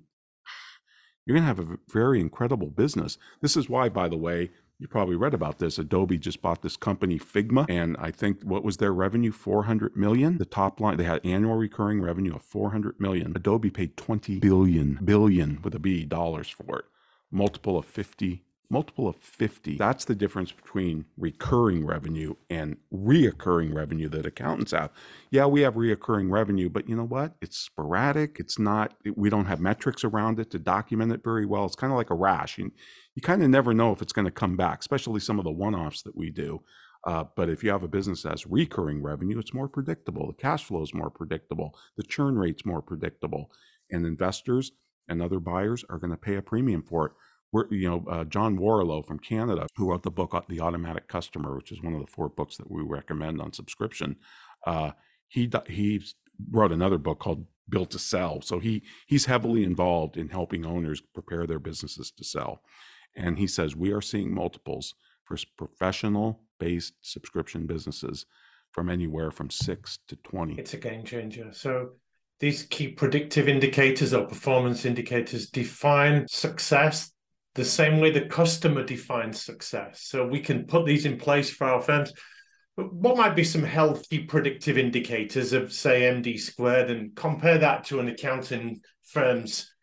you're 1.26 1.36
going 1.36 1.44
to 1.44 1.48
have 1.48 1.60
a 1.60 1.78
very 1.90 2.20
incredible 2.20 2.70
business. 2.70 3.18
This 3.42 3.58
is 3.58 3.70
why, 3.70 3.90
by 3.90 4.08
the 4.08 4.18
way, 4.18 4.52
you 4.78 4.88
probably 4.88 5.16
read 5.16 5.34
about 5.34 5.60
this. 5.60 5.80
Adobe 5.80 6.18
just 6.18 6.42
bought 6.42 6.62
this 6.62 6.76
company 6.76 7.18
Figma, 7.18 7.66
and 7.70 7.96
I 7.98 8.12
think 8.12 8.42
what 8.44 8.64
was 8.64 8.78
their 8.78 8.94
revenue? 8.94 9.32
400 9.32 9.96
million. 9.96 10.38
The 10.38 10.46
top 10.46 10.80
line, 10.80 10.98
they 10.98 11.06
had 11.06 11.26
annual 11.26 11.56
recurring 11.56 12.02
revenue 12.02 12.36
of 12.36 12.42
400 12.42 13.00
million. 13.00 13.32
Adobe 13.36 13.70
paid 13.70 13.96
20 13.96 14.40
billion, 14.40 15.00
billion 15.04 15.62
with 15.62 15.74
a 15.76 15.80
B 15.80 16.04
dollars 16.04 16.50
for 16.50 16.80
it, 16.80 16.86
multiple 17.32 17.78
of 17.78 17.86
50 17.86 18.44
multiple 18.70 19.08
of 19.08 19.16
50. 19.18 19.78
That's 19.78 20.06
the 20.06 20.16
difference 20.16 20.52
between 20.52 21.06
recurring 21.18 21.86
revenue 21.86 22.36
and 22.50 22.78
reoccurring 22.94 23.74
revenue 23.74 24.10
that 24.10 24.26
accountants 24.26 24.72
have. 24.72 24.92
Yeah, 25.32 25.46
we 25.46 25.62
have 25.62 25.76
reoccurring 25.76 26.32
revenue, 26.32 26.70
but 26.70 26.90
you 26.90 26.96
know 26.96 27.06
what? 27.06 27.36
It's 27.42 27.58
sporadic. 27.58 28.38
It's 28.40 28.60
not, 28.60 28.96
we 29.16 29.30
don't 29.30 29.46
have 29.46 29.60
metrics 29.60 30.04
around 30.04 30.40
it 30.40 30.52
to 30.52 30.60
document 30.60 31.12
it 31.12 31.24
very 31.24 31.46
well. 31.46 31.66
It's 31.66 31.76
kind 31.76 31.94
of 31.94 31.98
like 31.98 32.10
a 32.10 32.16
rash. 32.16 32.58
And 32.58 32.72
you 33.16 33.22
kind 33.22 33.44
of 33.44 33.50
never 33.50 33.74
know 33.74 33.92
if 33.92 34.02
it's 34.02 34.14
going 34.14 34.26
to 34.26 34.32
come 34.32 34.58
back, 34.58 34.80
especially 34.80 35.20
some 35.20 35.40
of 35.40 35.46
the 35.46 35.52
one 35.52 35.76
offs 35.76 36.02
that 36.04 36.16
we 36.16 36.30
do. 36.30 36.62
Uh, 37.06 37.24
but 37.36 37.50
if 37.50 37.64
you 37.64 37.70
have 37.70 37.84
a 37.84 37.88
business 37.88 38.24
that 38.24 38.32
has 38.32 38.48
recurring 38.48 39.02
revenue, 39.02 39.38
it's 39.38 39.54
more 39.54 39.68
predictable. 39.68 40.28
The 40.28 40.34
cash 40.34 40.64
flow 40.64 40.82
is 40.82 40.94
more 40.94 41.12
predictable. 41.12 41.78
The 41.98 42.04
churn 42.04 42.36
rate's 42.38 42.66
more 42.66 42.82
predictable. 42.82 43.52
And 43.92 44.06
investors 44.06 44.72
and 45.08 45.22
other 45.22 45.40
buyers 45.40 45.86
are 45.90 46.00
going 46.00 46.12
to 46.12 46.18
pay 46.18 46.36
a 46.36 46.42
premium 46.42 46.82
for 46.82 47.06
it 47.06 47.12
we're, 47.56 47.74
you 47.74 47.90
know, 47.90 48.04
uh, 48.12 48.26
John 48.26 48.58
Warrillow 48.58 49.06
from 49.06 49.18
Canada, 49.18 49.66
who 49.78 49.90
wrote 49.90 50.04
the 50.04 50.12
book 50.12 50.34
uh, 50.34 50.42
The 50.50 50.60
Automatic 50.60 51.08
Customer, 51.08 51.56
which 51.56 51.72
is 51.72 51.82
one 51.82 51.94
of 51.94 52.02
the 52.02 52.12
four 52.12 52.28
books 52.28 52.58
that 52.58 52.70
we 52.70 52.82
recommend 52.82 53.40
on 53.40 53.54
subscription. 53.54 54.18
Uh, 54.68 54.92
he 55.30 55.50
he 55.68 56.04
wrote 56.52 56.74
another 56.74 56.98
book 56.98 57.20
called 57.20 57.46
Built 57.70 57.92
to 57.92 58.00
Sell. 58.00 58.42
So 58.42 58.60
he 58.60 58.84
he's 59.08 59.26
heavily 59.26 59.64
involved 59.64 60.18
in 60.18 60.28
helping 60.28 60.66
owners 60.66 61.00
prepare 61.00 61.48
their 61.48 61.60
businesses 61.60 62.12
to 62.18 62.26
sell. 62.26 62.62
And 63.16 63.40
he 63.40 63.48
says 63.48 63.74
we 63.74 63.94
are 63.94 64.02
seeing 64.02 64.36
multiples 64.36 64.94
for 65.24 65.38
professional 65.58 66.42
based 66.60 66.96
subscription 67.00 67.66
businesses 67.68 68.26
from 68.74 68.90
anywhere 68.90 69.32
from 69.32 69.50
six 69.50 70.00
to 70.10 70.18
20. 70.18 70.56
It's 70.60 70.74
a 70.74 70.78
game 70.78 71.06
changer. 71.06 71.54
So 71.54 71.92
these 72.42 72.64
key 72.64 72.90
predictive 72.90 73.48
indicators 73.48 74.14
or 74.14 74.26
performance 74.26 74.84
indicators 74.84 75.50
define 75.50 76.28
success 76.28 77.14
the 77.56 77.66
same 77.66 78.00
way 78.00 78.12
the 78.12 78.26
customer 78.26 78.84
defines 78.84 79.42
success. 79.42 80.02
So 80.02 80.28
we 80.28 80.42
can 80.42 80.66
put 80.66 80.86
these 80.86 81.06
in 81.06 81.18
place 81.18 81.50
for 81.50 81.66
our 81.66 81.82
firms. 81.82 82.14
what 82.76 83.18
might 83.18 83.36
be 83.36 83.44
some 83.46 83.64
healthy 83.64 84.20
predictive 84.20 84.78
indicators 84.78 85.54
of, 85.54 85.72
say, 85.72 86.02
MD 86.02 86.38
squared, 86.38 86.92
and 86.92 87.16
compare 87.16 87.58
that 87.58 87.86
to 87.86 88.02
an 88.02 88.10
accounting 88.10 88.82
firm's 89.04 89.74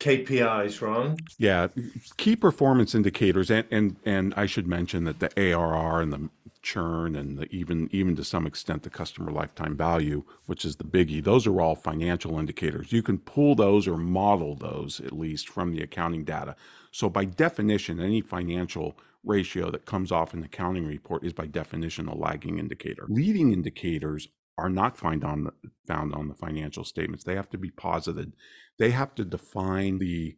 KPIs, 0.00 0.80
Ron? 0.80 1.16
Yeah, 1.36 1.68
key 2.16 2.36
performance 2.36 2.94
indicators, 2.94 3.50
and 3.50 3.66
and 3.70 3.96
and 4.06 4.32
I 4.34 4.46
should 4.46 4.66
mention 4.66 5.04
that 5.04 5.18
the 5.18 5.30
ARR 5.36 6.00
and 6.00 6.12
the 6.12 6.30
churn 6.62 7.16
and 7.16 7.38
the, 7.38 7.54
even 7.54 7.88
even 7.92 8.16
to 8.16 8.24
some 8.24 8.46
extent 8.46 8.82
the 8.82 8.90
customer 8.90 9.30
lifetime 9.30 9.76
value, 9.76 10.24
which 10.46 10.64
is 10.64 10.76
the 10.76 10.84
biggie, 10.84 11.22
those 11.22 11.46
are 11.46 11.60
all 11.60 11.74
financial 11.74 12.38
indicators. 12.38 12.92
You 12.92 13.02
can 13.02 13.18
pull 13.18 13.54
those 13.54 13.86
or 13.86 13.96
model 13.98 14.54
those 14.54 15.00
at 15.00 15.12
least 15.12 15.48
from 15.48 15.72
the 15.72 15.82
accounting 15.82 16.24
data. 16.24 16.56
So 16.92 17.08
by 17.08 17.24
definition, 17.24 18.00
any 18.00 18.20
financial 18.20 18.98
ratio 19.24 19.70
that 19.70 19.86
comes 19.86 20.12
off 20.12 20.32
an 20.34 20.44
accounting 20.44 20.86
report 20.86 21.24
is 21.24 21.32
by 21.32 21.46
definition 21.46 22.08
a 22.08 22.14
lagging 22.16 22.58
indicator. 22.58 23.06
Leading 23.08 23.52
indicators 23.52 24.28
are 24.56 24.68
not 24.68 24.96
found 24.96 25.24
on 25.24 25.44
the, 25.44 25.52
found 25.86 26.14
on 26.14 26.28
the 26.28 26.34
financial 26.34 26.84
statements. 26.84 27.24
They 27.24 27.36
have 27.36 27.50
to 27.50 27.58
be 27.58 27.70
posited. 27.70 28.32
They 28.78 28.90
have 28.90 29.14
to 29.16 29.24
define 29.24 29.98
the 29.98 30.36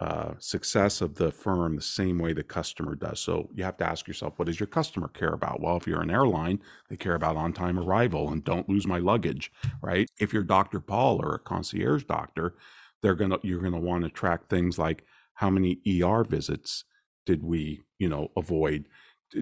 uh, 0.00 0.32
success 0.38 1.02
of 1.02 1.16
the 1.16 1.30
firm 1.30 1.76
the 1.76 1.82
same 1.82 2.18
way 2.18 2.32
the 2.32 2.42
customer 2.42 2.94
does. 2.94 3.20
So 3.20 3.50
you 3.54 3.64
have 3.64 3.76
to 3.78 3.86
ask 3.86 4.08
yourself, 4.08 4.38
what 4.38 4.46
does 4.46 4.58
your 4.58 4.66
customer 4.66 5.08
care 5.08 5.34
about? 5.34 5.60
Well, 5.60 5.76
if 5.76 5.86
you're 5.86 6.00
an 6.00 6.10
airline, 6.10 6.60
they 6.88 6.96
care 6.96 7.14
about 7.14 7.36
on 7.36 7.52
time 7.52 7.78
arrival 7.78 8.30
and 8.30 8.42
don't 8.42 8.68
lose 8.68 8.86
my 8.86 8.98
luggage, 8.98 9.52
right? 9.82 10.08
If 10.18 10.32
you're 10.32 10.42
Dr. 10.42 10.80
Paul 10.80 11.22
or 11.22 11.34
a 11.34 11.38
concierge 11.38 12.04
doctor, 12.04 12.54
they're 13.02 13.14
gonna 13.14 13.38
you're 13.42 13.60
gonna 13.62 13.78
want 13.78 14.04
to 14.04 14.10
track 14.10 14.48
things 14.48 14.78
like 14.78 15.04
how 15.40 15.48
many 15.48 15.80
ER 15.86 16.22
visits 16.22 16.84
did 17.24 17.42
we, 17.42 17.80
you 17.98 18.10
know, 18.10 18.30
avoid? 18.36 18.84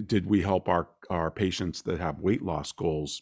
Did 0.05 0.25
we 0.27 0.41
help 0.41 0.69
our 0.69 0.87
our 1.09 1.29
patients 1.29 1.81
that 1.81 1.99
have 1.99 2.21
weight 2.21 2.41
loss 2.41 2.71
goals 2.71 3.21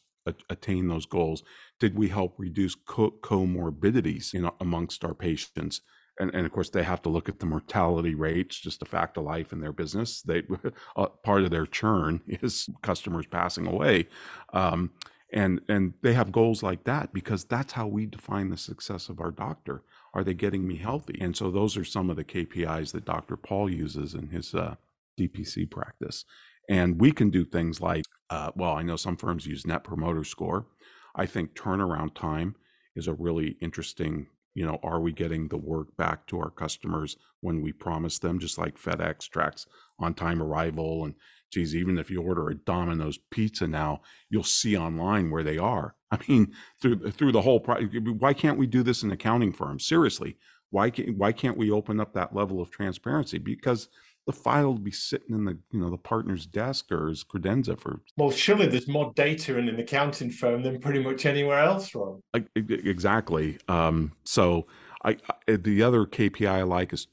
attain 0.49 0.87
those 0.87 1.07
goals? 1.07 1.41
Did 1.79 1.97
we 1.97 2.09
help 2.09 2.35
reduce 2.37 2.75
co- 2.75 3.15
comorbidities 3.21 4.33
know, 4.33 4.53
amongst 4.59 5.03
our 5.03 5.15
patients? 5.15 5.81
and, 6.19 6.33
and 6.33 6.45
of 6.45 6.51
course 6.51 6.69
they 6.69 6.83
have 6.83 7.01
to 7.03 7.09
look 7.09 7.29
at 7.29 7.39
the 7.39 7.45
mortality 7.45 8.15
rates 8.15 8.59
just 8.59 8.81
a 8.81 8.85
fact 8.85 9.17
of 9.17 9.23
life 9.23 9.53
in 9.53 9.61
their 9.61 9.71
business 9.71 10.23
they 10.23 10.41
uh, 10.95 11.05
part 11.23 11.43
of 11.43 11.51
their 11.51 11.67
churn 11.67 12.21
is 12.27 12.67
customers 12.81 13.27
passing 13.27 13.67
away 13.67 14.07
um, 14.53 14.89
and 15.31 15.61
and 15.69 15.93
they 16.01 16.13
have 16.13 16.31
goals 16.31 16.63
like 16.63 16.83
that 16.85 17.13
because 17.13 17.43
that's 17.43 17.73
how 17.73 17.85
we 17.85 18.07
define 18.07 18.49
the 18.49 18.57
success 18.57 19.09
of 19.09 19.19
our 19.19 19.31
doctor 19.31 19.83
are 20.13 20.23
they 20.23 20.33
getting 20.33 20.67
me 20.67 20.77
healthy 20.77 21.17
and 21.21 21.35
so 21.35 21.51
those 21.51 21.77
are 21.77 21.85
some 21.85 22.09
of 22.09 22.15
the 22.15 22.23
kpis 22.23 22.91
that 22.91 23.05
dr 23.05 23.35
paul 23.37 23.69
uses 23.69 24.13
in 24.13 24.27
his 24.29 24.53
uh, 24.53 24.75
dpc 25.19 25.69
practice 25.69 26.25
and 26.69 26.99
we 26.99 27.11
can 27.11 27.29
do 27.29 27.45
things 27.45 27.81
like 27.81 28.05
uh, 28.29 28.51
well 28.55 28.73
i 28.73 28.83
know 28.83 28.95
some 28.95 29.17
firms 29.17 29.45
use 29.45 29.65
net 29.65 29.83
promoter 29.83 30.23
score 30.23 30.67
i 31.15 31.25
think 31.25 31.53
turnaround 31.53 32.13
time 32.13 32.55
is 32.95 33.07
a 33.07 33.13
really 33.13 33.57
interesting 33.61 34.27
you 34.57 34.65
know, 34.65 34.79
are 34.81 34.99
we 34.99 35.11
getting 35.11 35.49
the 35.49 35.57
work 35.57 35.95
back 35.97 36.25
to 36.25 36.39
our 36.39 36.49
customers 36.49 37.15
when 37.41 37.61
we 37.61 37.71
promise 37.71 38.17
them, 38.17 38.39
just 38.39 38.57
like 38.57 38.81
FedEx 38.81 39.29
tracks 39.29 39.67
on 39.99 40.15
time 40.15 40.41
arrival. 40.41 41.05
And 41.05 41.13
geez, 41.51 41.75
even 41.75 41.97
if 41.97 42.09
you 42.09 42.21
order 42.21 42.49
a 42.49 42.55
Domino's 42.55 43.19
pizza 43.31 43.67
now, 43.67 44.01
you'll 44.29 44.43
see 44.43 44.77
online 44.77 45.29
where 45.29 45.43
they 45.43 45.57
are. 45.57 45.95
I 46.11 46.19
mean, 46.27 46.53
through 46.81 47.11
through 47.11 47.33
the 47.33 47.41
whole 47.41 47.59
pro- 47.59 47.83
why 47.83 48.33
can't 48.33 48.57
we 48.57 48.67
do 48.67 48.83
this 48.83 49.03
in 49.03 49.11
accounting 49.11 49.53
firms? 49.53 49.85
Seriously, 49.85 50.37
why 50.69 50.89
can't 50.89 51.17
why 51.17 51.31
can't 51.31 51.57
we 51.57 51.71
open 51.71 51.99
up 51.99 52.13
that 52.13 52.35
level 52.35 52.61
of 52.61 52.71
transparency? 52.71 53.37
Because 53.37 53.89
the 54.27 54.33
file 54.33 54.67
will 54.67 54.77
be 54.77 54.91
sitting 54.91 55.33
in 55.33 55.45
the 55.45 55.57
you 55.71 55.79
know 55.79 55.89
the 55.89 55.97
partner's 55.97 56.45
desk 56.45 56.91
or 56.91 57.07
his 57.07 57.23
credenza 57.23 57.79
for 57.79 58.01
well 58.17 58.29
surely 58.29 58.67
there's 58.67 58.87
more 58.87 59.11
data 59.15 59.57
in 59.57 59.67
an 59.69 59.79
accounting 59.79 60.29
firm 60.29 60.61
than 60.61 60.79
pretty 60.79 61.01
much 61.01 61.25
anywhere 61.25 61.59
else 61.59 61.95
Ron. 61.95 62.21
exactly 62.65 63.57
um, 63.69 64.11
so 64.25 64.67
I, 65.05 65.17
I, 65.47 65.55
the 65.55 65.81
other 65.81 66.05
kpi 66.05 66.47
i 66.47 66.61
like 66.61 66.93
is 66.93 67.07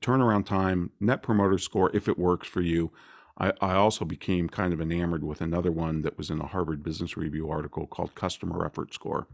turnaround 0.00 0.46
time 0.46 0.90
net 1.00 1.22
promoter 1.22 1.58
score 1.58 1.90
if 1.94 2.08
it 2.08 2.18
works 2.18 2.48
for 2.48 2.62
you 2.62 2.92
I, 3.40 3.52
I 3.60 3.74
also 3.74 4.04
became 4.04 4.48
kind 4.48 4.72
of 4.72 4.80
enamored 4.80 5.24
with 5.24 5.40
another 5.40 5.72
one 5.72 6.02
that 6.02 6.18
was 6.18 6.30
in 6.30 6.40
a 6.40 6.46
harvard 6.46 6.82
business 6.82 7.16
review 7.16 7.50
article 7.50 7.86
called 7.86 8.14
customer 8.14 8.64
effort 8.64 8.94
score 8.94 9.26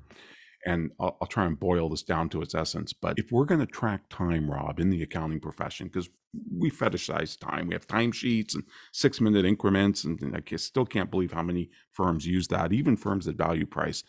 and 0.67 0.91
I'll, 0.99 1.17
I'll, 1.21 1.29
try 1.29 1.47
and 1.47 1.59
boil 1.59 1.89
this 1.89 2.03
down 2.03 2.29
to 2.31 2.43
its 2.43 2.55
essence. 2.55 2.93
But 2.93 3.19
if 3.19 3.31
we're 3.31 3.45
going 3.45 3.61
to 3.61 3.67
track 3.67 4.09
time, 4.11 4.51
Rob, 4.51 4.81
in 4.81 4.91
the 4.91 5.03
accounting 5.03 5.39
profession, 5.39 5.87
because 5.87 6.11
we 6.53 6.71
fetishize 6.71 7.39
time, 7.39 7.69
we 7.69 7.75
have 7.75 7.87
timesheets 7.87 8.55
and 8.55 8.65
six 8.93 9.21
minute 9.21 9.45
increments, 9.45 10.05
and, 10.05 10.21
and, 10.21 10.37
I 10.37 10.57
still 10.57 10.85
can't 10.85 11.11
believe 11.11 11.33
how 11.33 11.43
many 11.43 11.71
firms 11.93 12.27
use 12.27 12.49
that, 12.49 12.73
even 12.73 12.97
firms 12.97 13.27
that 13.27 13.37
value 13.37 13.65
price. 13.65 14.03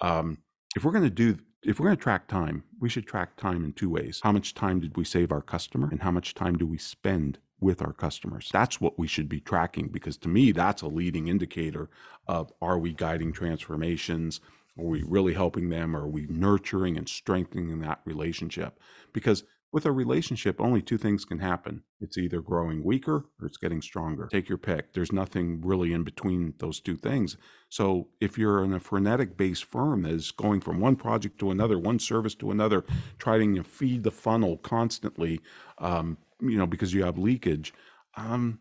Um, 0.00 0.38
if 0.76 0.84
we're 0.84 0.92
going 0.92 1.04
to 1.04 1.10
do 1.10 1.38
if 1.64 1.80
we're 1.80 1.86
going 1.86 1.96
to 1.96 2.02
track 2.02 2.28
time, 2.28 2.62
we 2.78 2.90
should 2.90 3.06
track 3.06 3.36
time 3.36 3.64
in 3.64 3.72
two 3.72 3.88
ways. 3.88 4.20
How 4.22 4.32
much 4.32 4.54
time 4.54 4.80
did 4.80 4.98
we 4.98 5.04
save 5.04 5.32
our 5.32 5.42
customer, 5.42 5.88
and 5.90 6.02
how 6.02 6.10
much 6.10 6.34
time 6.34 6.56
do 6.56 6.66
we 6.66 6.78
spend 6.78 7.38
with 7.64 7.82
our 7.82 7.92
customers? 7.92 8.50
That's 8.52 8.80
what 8.80 8.98
we 8.98 9.08
should 9.08 9.28
be 9.28 9.40
tracking 9.40 9.88
because 9.88 10.16
to 10.18 10.28
me, 10.28 10.52
that's 10.52 10.82
a 10.82 10.86
leading 10.86 11.28
indicator 11.28 11.88
of 12.28 12.52
are 12.60 12.78
we 12.78 12.92
guiding 12.92 13.32
transformations? 13.32 14.40
Are 14.78 14.84
we 14.84 15.02
really 15.02 15.34
helping 15.34 15.70
them? 15.70 15.96
Are 15.96 16.06
we 16.06 16.26
nurturing 16.28 16.96
and 16.98 17.08
strengthening 17.08 17.80
that 17.80 18.00
relationship? 18.04 18.78
Because 19.12 19.44
with 19.72 19.86
a 19.86 19.92
relationship, 19.92 20.60
only 20.60 20.80
two 20.80 20.98
things 20.98 21.24
can 21.24 21.40
happen. 21.40 21.82
It's 22.00 22.16
either 22.16 22.40
growing 22.40 22.84
weaker 22.84 23.24
or 23.40 23.46
it's 23.46 23.56
getting 23.56 23.82
stronger. 23.82 24.28
Take 24.30 24.48
your 24.48 24.58
pick. 24.58 24.92
There's 24.92 25.10
nothing 25.10 25.60
really 25.62 25.92
in 25.92 26.04
between 26.04 26.54
those 26.58 26.78
two 26.78 26.96
things. 26.96 27.36
So 27.70 28.08
if 28.20 28.38
you're 28.38 28.62
in 28.62 28.72
a 28.72 28.78
frenetic 28.78 29.36
based 29.36 29.64
firm 29.64 30.02
that 30.02 30.12
is 30.12 30.30
going 30.30 30.60
from 30.60 30.78
one 30.78 30.94
project 30.94 31.40
to 31.40 31.50
another, 31.50 31.76
one 31.76 31.98
service 31.98 32.36
to 32.36 32.52
another, 32.52 32.84
trying 33.18 33.56
to 33.56 33.64
feed 33.64 34.04
the 34.04 34.12
funnel 34.12 34.58
constantly, 34.58 35.40
um, 35.78 36.18
you 36.44 36.58
know, 36.58 36.66
because 36.66 36.92
you 36.92 37.04
have 37.04 37.18
leakage, 37.18 37.72
um, 38.16 38.58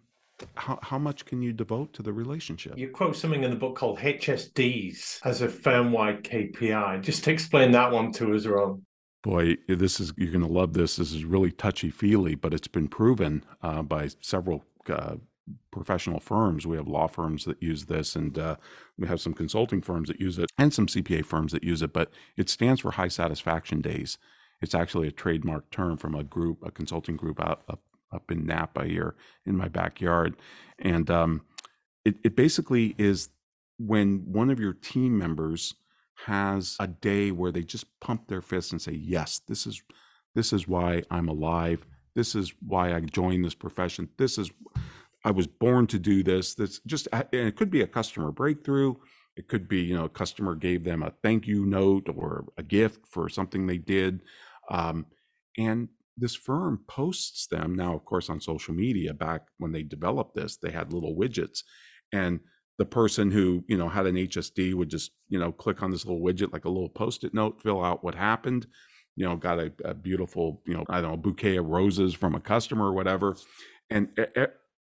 how, 0.56 0.80
how 0.82 0.98
much 0.98 1.26
can 1.26 1.41
you 1.41 1.54
devote 1.54 1.93
to 1.93 2.04
the 2.04 2.13
relationship? 2.13 2.78
You 2.78 2.89
quote 2.89 3.15
something 3.15 3.43
in 3.43 3.52
the 3.52 3.56
book 3.56 3.76
called 3.76 4.00
HSDs 4.00 5.19
as 5.24 5.41
a 5.41 5.50
firm 5.50 5.91
wide 5.91 6.24
KPI. 6.24 7.02
Just 7.02 7.24
to 7.26 7.32
explain 7.32 7.72
that 7.72 7.91
one 7.91 8.12
to 8.13 8.34
us, 8.34 8.46
Ron. 8.46 8.84
Boy, 9.22 9.56
this 9.69 10.00
is 10.00 10.12
you're 10.17 10.32
going 10.32 10.41
to 10.41 10.52
love 10.52 10.74
this. 10.74 10.98
This 10.98 11.13
is 11.13 11.24
really 11.24 11.52
touchy 11.52 11.89
feely, 11.89 12.36
but 12.36 12.54
it's 12.54 12.67
been 12.67 12.89
proven 12.89 13.46
uh, 13.62 13.82
by 13.82 14.10
several 14.19 14.65
uh, 14.89 15.15
professional 15.72 16.19
firms. 16.19 16.67
We 16.67 16.76
have 16.76 16.89
law 16.89 17.08
firms 17.08 17.46
that 17.46 17.62
use 17.62 17.86
this, 17.86 18.17
and 18.17 18.38
uh, 18.38 18.58
we 18.98 19.08
have 19.08 19.22
some 19.22 19.34
consulting 19.34 19.82
firms 19.82 20.10
that 20.10 20.19
use 20.19 20.38
it, 20.38 20.52
and 20.58 20.74
some 20.74 20.88
CPA 20.88 21.26
firms 21.26 21.54
that 21.54 21.63
use 21.63 21.82
it. 21.82 21.93
But 21.93 22.12
it 22.36 22.50
stands 22.50 22.82
for 22.82 22.91
high 22.91 23.08
satisfaction 23.08 23.80
days. 23.80 24.17
It's 24.63 24.73
actually 24.73 25.10
a 25.10 25.12
trademark 25.12 25.69
term 25.71 25.97
from 25.97 26.15
a 26.15 26.23
group, 26.23 26.60
a 26.65 26.71
consulting 26.71 27.17
group 27.17 27.39
out 27.39 27.63
up 27.69 27.82
up 28.13 28.32
in 28.32 28.45
Napa 28.45 28.86
here 28.86 29.15
in 29.45 29.58
my 29.58 29.67
backyard. 29.67 30.36
And 30.80 31.10
um, 31.10 31.41
it, 32.06 32.15
it 32.23 32.36
basically 32.36 32.95
is 32.97 33.30
when 33.78 34.19
one 34.32 34.49
of 34.49 34.60
your 34.60 34.73
team 34.73 35.17
members 35.17 35.76
has 36.26 36.78
a 36.80 36.88
day 36.88 37.32
where 37.32 37.52
they 37.52 37.63
just 37.63 37.88
pump 37.99 38.28
their 38.28 38.41
fists 38.41 38.71
and 38.71 38.82
say, 38.82 38.93
yes, 38.93 39.41
this 39.47 39.67
is 39.67 39.82
this 40.36 40.54
is 40.54 40.67
why 40.67 41.04
I'm 41.12 41.28
alive. 41.28 41.86
This 42.15 42.36
is 42.36 42.54
why 42.65 42.93
I 42.93 43.02
joined 43.02 43.43
this 43.43 43.56
profession. 43.56 44.10
This 44.17 44.38
is 44.38 44.49
I 45.26 45.32
was 45.32 45.47
born 45.47 45.88
to 45.88 45.99
do 45.99 46.23
this. 46.23 46.54
This 46.56 46.80
just 46.86 47.08
and 47.12 47.28
it 47.34 47.56
could 47.58 47.69
be 47.69 47.82
a 47.82 47.88
customer 47.88 48.32
breakthrough. 48.32 48.95
It 49.36 49.47
could 49.47 49.67
be, 49.67 49.82
you 49.82 49.95
know, 49.95 50.06
a 50.06 50.10
customer 50.10 50.54
gave 50.54 50.84
them 50.84 51.02
a 51.02 51.12
thank 51.23 51.47
you 51.47 51.65
note 51.65 52.08
or 52.15 52.45
a 52.58 52.63
gift 52.63 53.08
for 53.08 53.30
something 53.30 53.65
they 53.65 53.80
did. 53.80 54.21
Um, 54.69 55.06
and 55.58 55.89
this 56.17 56.36
firm 56.36 56.82
posts 56.88 57.47
them 57.47 57.76
now 57.76 57.95
of 57.95 58.06
course 58.06 58.30
on 58.30 58.39
social 58.39 58.73
media 58.73 59.13
back 59.13 59.41
when 59.58 59.71
they 59.71 59.84
developed 59.84 60.36
this 60.36 60.58
they 60.58 60.71
had 60.71 60.93
little 60.93 61.15
widgets 61.15 61.63
and 62.12 62.39
the 62.78 62.86
person 62.86 63.32
who 63.32 63.63
you 63.67 63.78
know 63.78 63.89
had 63.89 64.06
an 64.06 64.15
hsd 64.15 64.73
would 64.73 64.89
just 64.89 65.12
you 65.30 65.39
know 65.39 65.52
click 65.52 65.82
on 65.82 65.91
this 65.91 66.06
little 66.06 66.21
widget 66.21 66.54
like 66.54 66.65
a 66.65 66.69
little 66.69 66.89
post-it 66.89 67.34
note 67.34 67.62
fill 67.62 67.84
out 67.84 68.04
what 68.04 68.15
happened 68.15 68.67
you 69.15 69.26
know 69.26 69.36
got 69.36 69.60
a, 69.60 69.71
a 69.86 69.93
beautiful 69.93 70.62
you 70.65 70.73
know 70.73 70.84
i 70.89 71.02
don't 71.02 71.12
know 71.12 71.17
bouquet 71.17 71.58
of 71.58 71.65
roses 71.65 72.13
from 72.13 72.36
a 72.36 72.39
customer 72.39 72.86
or 72.86 72.93
whatever 72.93 73.36
and 73.89 74.10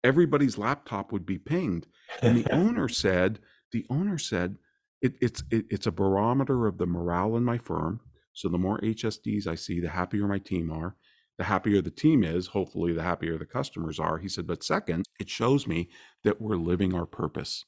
everybody's 0.03 0.57
laptop 0.57 1.11
would 1.11 1.25
be 1.25 1.37
pinged 1.37 1.87
and 2.21 2.37
the 2.43 2.51
owner 2.53 2.87
said 2.87 3.39
the 3.71 3.85
owner 3.89 4.17
said 4.17 4.57
it, 5.01 5.13
it's 5.21 5.43
it, 5.49 5.65
it's 5.69 5.87
a 5.87 5.91
barometer 5.91 6.67
of 6.67 6.77
the 6.77 6.85
morale 6.85 7.35
in 7.37 7.43
my 7.43 7.57
firm 7.57 8.01
so 8.33 8.49
the 8.49 8.57
more 8.57 8.79
hsds 8.79 9.47
i 9.47 9.55
see 9.55 9.79
the 9.79 9.89
happier 9.89 10.27
my 10.27 10.39
team 10.39 10.71
are 10.71 10.95
the 11.41 11.45
happier 11.45 11.81
the 11.81 11.89
team 11.89 12.23
is, 12.23 12.45
hopefully, 12.45 12.93
the 12.93 13.01
happier 13.01 13.35
the 13.35 13.47
customers 13.47 13.99
are. 13.99 14.19
He 14.19 14.29
said, 14.29 14.45
but 14.45 14.63
second, 14.63 15.07
it 15.19 15.27
shows 15.27 15.65
me 15.65 15.89
that 16.23 16.39
we're 16.39 16.55
living 16.55 16.93
our 16.93 17.07
purpose. 17.07 17.65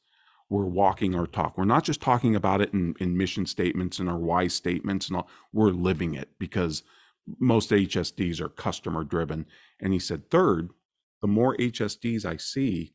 We're 0.48 0.66
walking 0.66 1.16
our 1.16 1.26
talk. 1.26 1.58
We're 1.58 1.66
not 1.66 1.84
just 1.84 2.00
talking 2.00 2.36
about 2.36 2.62
it 2.62 2.72
in, 2.72 2.94
in 3.00 3.18
mission 3.18 3.48
statements 3.48 3.98
and 3.98 4.08
our 4.08 4.20
why 4.20 4.48
statements 4.48 5.08
and 5.08 5.18
all. 5.18 5.30
We're 5.52 5.72
living 5.72 6.14
it 6.14 6.30
because 6.38 6.84
most 7.40 7.72
HSDs 7.72 8.40
are 8.42 8.50
customer 8.50 9.04
driven. 9.04 9.48
And 9.82 9.92
he 9.92 9.98
said, 9.98 10.30
third, 10.30 10.70
the 11.24 11.28
more 11.28 11.58
HSDs 11.58 12.26
I 12.26 12.38
see, 12.38 12.94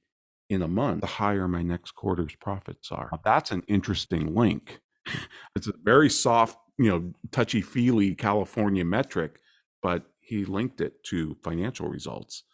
in 0.49 0.63
a 0.63 0.69
month, 0.69 1.01
the 1.01 1.07
higher 1.07 1.49
my 1.49 1.63
next 1.63 1.91
quarter's 1.97 2.37
profits 2.37 2.93
are. 2.93 3.09
Now, 3.11 3.21
that's 3.25 3.51
an 3.51 3.65
interesting 3.69 4.35
link. 4.35 4.81
it's 5.57 5.67
a 5.67 5.75
very 5.83 6.09
soft, 6.09 6.57
you 6.79 6.89
know, 6.89 7.13
touchy 7.31 7.61
feely 7.61 8.15
California 8.15 8.85
metric, 8.85 9.41
but 9.83 10.05
he 10.21 10.45
linked 10.45 10.81
it 10.81 11.03
to 11.05 11.37
financial 11.43 11.89
results 11.89 12.45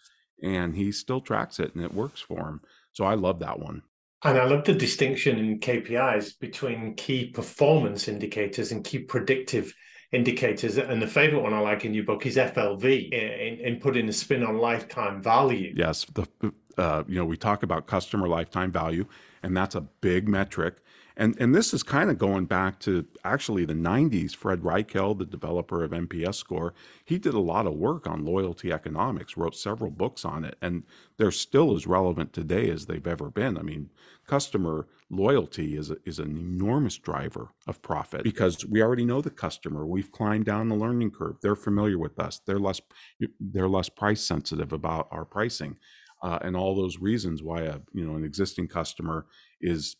and 0.43 0.75
he 0.75 0.93
still 0.93 1.21
tracks 1.21 1.59
it 1.61 1.75
and 1.75 1.85
it 1.85 1.95
works 1.95 2.21
for 2.21 2.49
him. 2.49 2.61
So 2.93 3.05
I 3.05 3.15
love 3.15 3.41
that 3.41 3.59
one. 3.59 3.83
And 4.23 4.39
I 4.39 4.45
love 4.45 4.65
the 4.65 4.73
distinction 4.73 5.39
in 5.39 5.61
KPIs 5.61 6.39
between 6.39 6.95
key 6.95 7.27
performance 7.27 8.09
indicators 8.09 8.73
and 8.73 8.83
key 8.83 9.01
predictive 9.01 9.75
indicators. 10.13 10.79
And 10.79 11.03
the 11.03 11.07
favorite 11.07 11.43
one 11.43 11.53
I 11.53 11.59
like 11.59 11.85
in 11.85 11.93
your 11.93 12.05
book 12.05 12.25
is 12.25 12.37
FLV 12.37 13.13
in, 13.13 13.61
in 13.61 13.81
putting 13.81 14.09
a 14.09 14.13
spin 14.13 14.43
on 14.43 14.57
lifetime 14.57 15.23
value. 15.23 15.75
Yes. 15.77 16.07
The, 16.15 16.27
uh, 16.79 17.05
you 17.07 17.17
know, 17.17 17.27
we 17.27 17.37
talk 17.37 17.63
about 17.63 17.87
customer 17.87 18.29
lifetime 18.29 18.73
value, 18.73 19.07
and 19.43 19.55
that's 19.55 19.75
a 19.75 19.83
big 19.83 20.27
metric. 20.27 20.77
And, 21.16 21.37
and 21.38 21.55
this 21.55 21.72
is 21.72 21.83
kind 21.85 22.11
of 22.11 22.18
going 22.18 22.46
back 22.46 22.81
to 22.81 23.07
actually 23.24 23.64
the 23.64 23.74
90s. 23.74 24.35
Fred 24.35 24.61
Reichheld, 24.62 25.18
the 25.18 25.24
developer 25.24 25.85
of 25.85 25.92
NPS 25.92 26.35
score, 26.35 26.74
he 27.05 27.18
did 27.18 27.35
a 27.35 27.40
lot 27.40 27.66
of 27.66 27.74
work 27.74 28.07
on 28.09 28.24
loyalty 28.24 28.72
economics, 28.72 29.37
wrote 29.37 29.55
several 29.55 29.90
books 29.90 30.24
on 30.24 30.44
it, 30.44 30.57
and 30.61 30.83
they're 31.16 31.31
still 31.31 31.77
as 31.77 31.87
relevant 31.87 32.33
today 32.33 32.68
as 32.68 32.87
they've 32.87 33.07
ever 33.07 33.31
been. 33.31 33.57
I 33.57 33.62
mean, 33.62 33.90
customer 34.27 34.88
loyalty 35.09 35.77
is, 35.77 35.90
a, 35.90 35.96
is 36.05 36.18
an 36.18 36.37
enormous 36.37 36.98
driver 36.98 37.50
of 37.68 37.81
profit 37.81 38.24
because 38.24 38.66
we 38.66 38.83
already 38.83 39.05
know 39.05 39.20
the 39.20 39.31
customer. 39.31 39.87
We've 39.87 40.11
climbed 40.11 40.46
down 40.46 40.68
the 40.68 40.74
learning 40.74 41.12
curve. 41.12 41.37
They're 41.42 41.55
familiar 41.55 41.98
with 41.98 42.18
us. 42.18 42.40
They're 42.44 42.59
less, 42.59 42.81
they're 43.38 43.68
less 43.68 43.88
price 43.88 44.22
sensitive 44.22 44.72
about 44.72 45.09
our 45.12 45.24
pricing. 45.24 45.77
Uh, 46.22 46.38
and 46.40 46.57
all 46.57 46.74
those 46.74 46.98
reasons 46.98 47.42
why 47.42 47.61
a 47.61 47.81
you 47.92 48.03
know 48.03 48.16
an 48.16 48.24
existing 48.24 48.66
customer 48.66 49.27
is 49.61 49.96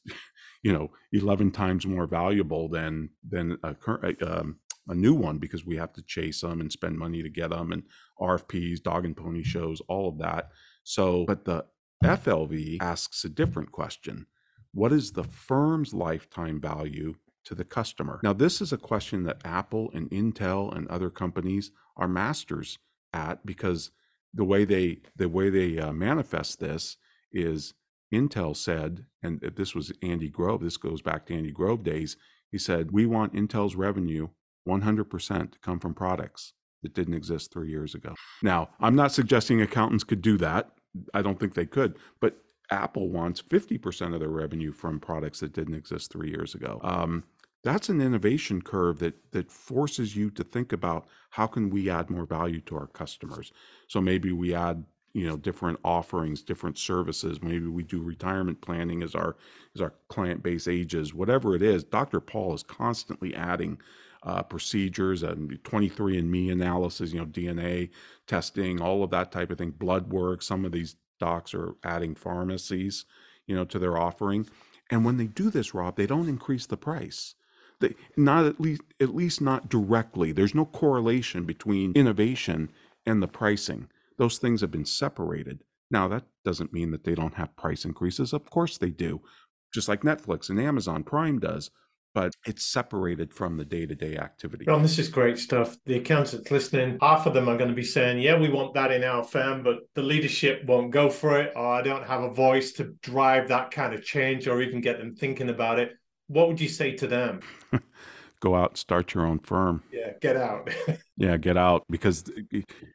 you 0.64 0.72
know 0.72 0.90
11 1.12 1.53
times 1.53 1.87
more 1.87 2.07
valuable 2.07 2.68
than 2.68 3.11
than 3.29 3.57
a 3.62 3.74
current 3.74 4.20
um, 4.22 4.57
a 4.88 4.94
new 4.94 5.14
one 5.14 5.38
because 5.38 5.64
we 5.64 5.77
have 5.77 5.92
to 5.92 6.03
chase 6.03 6.40
them 6.40 6.61
and 6.61 6.72
spend 6.72 6.98
money 6.98 7.22
to 7.22 7.31
get 7.31 7.50
them 7.50 7.72
and 7.72 7.85
RFPs, 8.20 8.83
dog 8.83 9.05
and 9.05 9.16
pony 9.16 9.42
shows, 9.42 9.81
all 9.88 10.09
of 10.09 10.18
that. 10.18 10.50
So, 10.83 11.24
but 11.27 11.44
the 11.44 11.64
FLV 12.05 12.79
asks 12.81 13.24
a 13.24 13.29
different 13.29 13.72
question. 13.72 14.27
What 14.72 14.92
is 14.92 15.12
the 15.12 15.24
firm's 15.24 15.94
lifetime 15.94 16.61
value 16.61 17.14
to 17.44 17.55
the 17.55 17.64
customer? 17.64 18.20
Now, 18.22 18.33
this 18.33 18.61
is 18.61 18.72
a 18.72 18.79
question 18.79 19.22
that 19.24 19.40
Apple 19.44 19.90
and 19.94 20.11
Intel 20.11 20.77
and 20.77 20.87
other 20.88 21.11
companies 21.11 21.70
are 21.96 22.09
masters 22.09 22.79
at 23.12 23.46
because 23.46 23.90
the 24.35 24.44
way 24.44 24.64
they 24.64 24.98
the 25.16 25.29
way 25.29 25.48
they 25.48 25.79
uh, 25.79 25.92
manifest 25.92 26.59
this 26.59 26.96
is 27.33 27.74
Intel 28.14 28.57
said, 28.57 29.07
and 29.22 29.40
this 29.40 29.74
was 29.74 29.92
Andy 30.03 30.29
Grove, 30.29 30.62
this 30.62 30.77
goes 30.77 31.03
back 31.03 31.27
to 31.27 31.35
Andy 31.35 31.50
Grove 31.50 31.83
days. 31.83 32.16
He 32.50 32.59
said, 32.59 32.90
We 32.90 33.07
want 33.07 33.35
Intel's 33.35 33.74
revenue 33.74 34.29
100% 34.68 35.53
to 35.53 35.59
come 35.59 35.81
from 35.81 35.94
products 35.94 36.53
that 36.83 36.94
didn't 36.94 37.14
exist 37.14 37.53
three 37.53 37.70
years 37.70 37.94
ago. 37.94 38.14
Now, 38.42 38.70
I'm 38.81 38.94
not 38.94 39.12
suggesting 39.12 39.61
accountants 39.61 40.05
could 40.05 40.22
do 40.22 40.37
that. 40.38 40.70
I 41.12 41.22
don't 41.22 41.40
think 41.40 41.55
they 41.55 41.66
could, 41.66 41.96
but 42.20 42.37
Apple 42.70 43.09
wants 43.09 43.42
50% 43.42 44.14
of 44.14 44.20
their 44.20 44.29
revenue 44.29 44.72
from 44.72 45.00
products 45.00 45.40
that 45.40 45.53
didn't 45.53 45.74
exist 45.74 46.12
three 46.12 46.31
years 46.31 46.55
ago. 46.55 46.81
Um, 46.83 47.24
that's 47.62 47.88
an 47.88 48.00
innovation 48.00 48.61
curve 48.61 48.98
that 48.98 49.14
that 49.33 49.50
forces 49.50 50.14
you 50.14 50.31
to 50.31 50.44
think 50.44 50.72
about 50.72 51.07
how 51.31 51.46
can 51.46 51.70
we 51.70 51.88
add 51.88 52.11
more 52.11 52.27
value 52.27 52.61
to 52.61 52.77
our 52.77 52.87
customers. 52.87 53.53
So 53.88 54.00
maybe 54.00 54.33
we 54.33 54.55
add 54.55 54.85
you 55.14 55.27
know 55.27 55.37
different 55.37 55.79
offerings 55.85 56.42
different 56.42 56.77
services. 56.77 57.40
Maybe 57.40 57.66
we 57.66 57.85
do 57.85 58.03
retirement 58.03 58.61
planning 58.61 59.03
as 59.03 59.14
our 59.14 59.37
as 59.74 59.81
our 59.81 59.94
client 60.09 60.42
base 60.42 60.68
ages 60.68 61.14
whatever 61.14 61.55
it 61.55 61.62
is. 61.62 61.85
Dr 61.85 62.20
paul 62.20 62.53
is 62.53 62.62
constantly 62.62 63.35
adding 63.35 63.79
uh, 64.24 64.42
procedures 64.42 65.22
and 65.22 65.62
23andme 65.62 66.50
analysis 66.50 67.12
you 67.12 67.20
know 67.20 67.27
dna 67.27 67.90
testing 68.27 68.81
all 68.81 69.03
of 69.03 69.11
that 69.11 69.31
type 69.31 69.50
of 69.50 69.59
thing 69.59 69.70
blood 69.70 70.12
work. 70.12 70.42
Some 70.42 70.64
of 70.64 70.72
these 70.72 70.96
docs 71.18 71.55
are 71.55 71.74
adding 71.85 72.14
pharmacies 72.14 73.07
you 73.46 73.55
know 73.55 73.64
to 73.64 73.79
their 73.79 73.96
offering. 73.96 74.46
And 74.90 75.05
when 75.05 75.16
they 75.16 75.27
do 75.27 75.48
this 75.48 75.74
rob 75.74 75.96
they 75.96 76.07
don't 76.07 76.29
increase 76.29 76.66
the 76.66 76.77
price. 76.77 77.37
They 77.79 77.94
not 78.16 78.46
at 78.46 78.61
least 78.61 78.83
at 79.00 79.14
least 79.14 79.40
not 79.40 79.68
directly. 79.68 80.33
There's 80.33 80.55
no 80.57 80.64
correlation 80.64 81.44
between 81.44 81.92
innovation 81.92 82.70
and 83.07 83.22
the 83.22 83.29
pricing 83.29 83.88
those 84.18 84.38
things 84.38 84.61
have 84.61 84.70
been 84.70 84.85
separated. 84.85 85.62
Now, 85.90 86.09
that 86.09 86.24
doesn't 86.44 86.72
mean 86.72 86.90
that 86.92 87.05
they 87.05 87.14
don't 87.14 87.35
have 87.35 87.57
price 87.57 87.85
increases. 87.85 88.33
Of 88.33 88.48
course 88.50 88.79
they 88.79 88.90
do, 88.90 89.20
just 89.72 89.88
like 89.88 90.03
Netflix 90.03 90.50
and 90.50 90.61
Amazon 90.61 91.05
Prime 91.05 91.38
does, 91.38 91.70
but 92.14 92.33
it's 92.46 92.64
separated 92.64 93.35
from 93.35 93.57
the 93.57 93.64
day 93.64 93.87
to 93.87 93.94
day 93.94 94.16
activity. 94.16 94.64
Ron, 94.66 94.83
this 94.83 94.98
is 94.98 95.09
great 95.09 95.38
stuff. 95.38 95.77
The 95.85 95.96
accountants 95.96 96.35
are 96.35 96.55
listening, 96.55 96.98
half 97.00 97.27
of 97.27 97.35
them 97.35 97.48
are 97.48 97.57
going 97.57 97.70
to 97.70 97.77
be 97.77 97.85
saying, 97.85 98.20
Yeah, 98.20 98.38
we 98.38 98.48
want 98.48 98.74
that 98.74 98.92
in 98.92 99.03
our 99.05 99.24
firm, 99.24 99.62
but 99.62 99.81
the 99.94 100.03
leadership 100.03 100.64
won't 100.64 100.92
go 100.92 101.11
for 101.11 101.40
it, 101.40 101.53
or 101.57 101.66
I 101.66 101.83
don't 101.83 102.07
have 102.07 102.22
a 102.22 102.33
voice 102.33 102.72
to 102.74 102.94
drive 103.03 103.48
that 103.48 103.72
kind 103.72 103.92
of 103.92 104.05
change 104.05 104.46
or 104.46 104.62
even 104.62 104.81
get 104.81 104.98
them 104.98 105.14
thinking 105.14 105.50
about 105.50 105.79
it. 105.79 105.92
What 106.29 106.48
would 106.48 106.61
you 106.61 106.68
say 106.68 106.92
to 106.92 107.07
them? 107.07 107.40
go 108.40 108.55
out 108.55 108.70
and 108.70 108.79
start 108.79 109.14
your 109.14 109.27
own 109.27 109.38
firm. 109.38 109.83
Yeah 109.92 110.12
get 110.20 110.37
out. 110.37 110.68
Yeah 111.16 111.37
get 111.37 111.57
out 111.57 111.85
because 111.88 112.25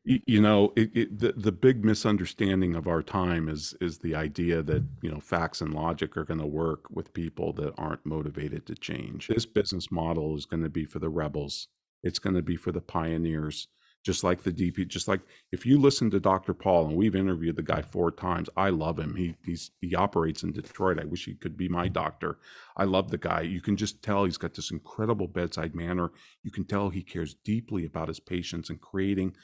you 0.03 0.41
know 0.41 0.73
it, 0.75 0.91
it, 0.93 1.19
the, 1.19 1.31
the 1.37 1.53
big 1.53 1.85
misunderstanding 1.85 2.75
of 2.75 2.85
our 2.85 3.01
time 3.01 3.47
is 3.47 3.73
is 3.79 3.99
the 3.99 4.13
idea 4.13 4.61
that 4.61 4.83
you 5.01 5.09
know 5.09 5.21
facts 5.21 5.61
and 5.61 5.73
logic 5.73 6.17
are 6.17 6.25
going 6.25 6.41
to 6.41 6.45
work 6.45 6.89
with 6.89 7.13
people 7.13 7.53
that 7.53 7.73
aren't 7.77 8.05
motivated 8.05 8.65
to 8.67 8.75
change. 8.75 9.27
This 9.27 9.45
business 9.45 9.89
model 9.89 10.35
is 10.35 10.45
going 10.45 10.63
to 10.63 10.69
be 10.69 10.83
for 10.83 10.99
the 10.99 11.09
rebels. 11.09 11.69
It's 12.03 12.19
going 12.19 12.35
to 12.35 12.41
be 12.41 12.57
for 12.57 12.73
the 12.73 12.81
pioneers 12.81 13.69
just 14.03 14.23
like 14.23 14.43
the 14.43 14.51
DP, 14.51 14.87
just 14.87 15.07
like 15.07 15.21
if 15.51 15.65
you 15.65 15.79
listen 15.79 16.09
to 16.11 16.19
Dr. 16.19 16.53
Paul, 16.53 16.87
and 16.87 16.95
we've 16.95 17.15
interviewed 17.15 17.57
the 17.57 17.61
guy 17.61 17.81
four 17.81 18.11
times, 18.11 18.49
I 18.55 18.69
love 18.69 18.97
him. 18.97 19.15
He 19.15 19.35
he's 19.45 19.71
he 19.81 19.93
operates 19.95 20.43
in 20.43 20.53
Detroit. 20.53 20.99
I 20.99 21.05
wish 21.05 21.25
he 21.25 21.35
could 21.35 21.57
be 21.57 21.67
my 21.67 21.87
doctor. 21.87 22.37
I 22.77 22.85
love 22.85 23.11
the 23.11 23.17
guy. 23.17 23.41
You 23.41 23.61
can 23.61 23.75
just 23.75 24.01
tell 24.01 24.23
he's 24.23 24.37
got 24.37 24.53
this 24.53 24.71
incredible 24.71 25.27
bedside 25.27 25.75
manner. 25.75 26.11
You 26.43 26.51
can 26.51 26.65
tell 26.65 26.89
he 26.89 27.03
cares 27.03 27.35
deeply 27.43 27.85
about 27.85 28.07
his 28.07 28.19
patients 28.19 28.69
and 28.69 28.79
creating, 28.79 29.35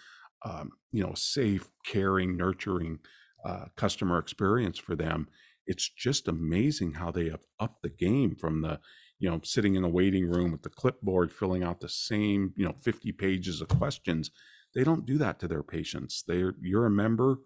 um, 0.46 0.72
you 0.92 1.04
know, 1.04 1.14
safe, 1.16 1.70
caring, 1.86 2.38
nurturing 2.38 3.00
uh, 3.44 3.66
customer 3.76 4.18
experience 4.20 4.80
for 4.80 4.96
them. 4.96 5.28
It's 5.68 5.90
just 5.90 6.28
amazing 6.28 6.94
how 6.94 7.12
they 7.12 7.30
have 7.30 7.42
upped 7.60 7.84
the 7.84 7.90
game 7.90 8.36
from 8.36 8.62
the 8.62 8.80
you 9.20 9.30
know, 9.30 9.40
sitting 9.44 9.76
in 9.76 9.84
a 9.84 9.90
waiting 9.90 10.28
room 10.28 10.52
with 10.52 10.64
the 10.64 10.70
clipboard, 10.70 11.32
filling 11.32 11.64
out 11.64 11.80
the 11.80 11.90
same, 11.90 12.54
you 12.56 12.66
know, 12.66 12.76
50 12.82 13.12
pages 13.14 13.62
of 13.62 13.68
questions. 13.70 14.32
They 14.74 14.84
don't 14.84 15.06
do 15.06 15.18
that 15.20 15.40
to 15.40 15.48
their 15.48 15.64
patients. 15.64 16.24
They're, 16.28 16.56
you're 16.62 16.86
a 16.86 16.92
member, 16.92 17.38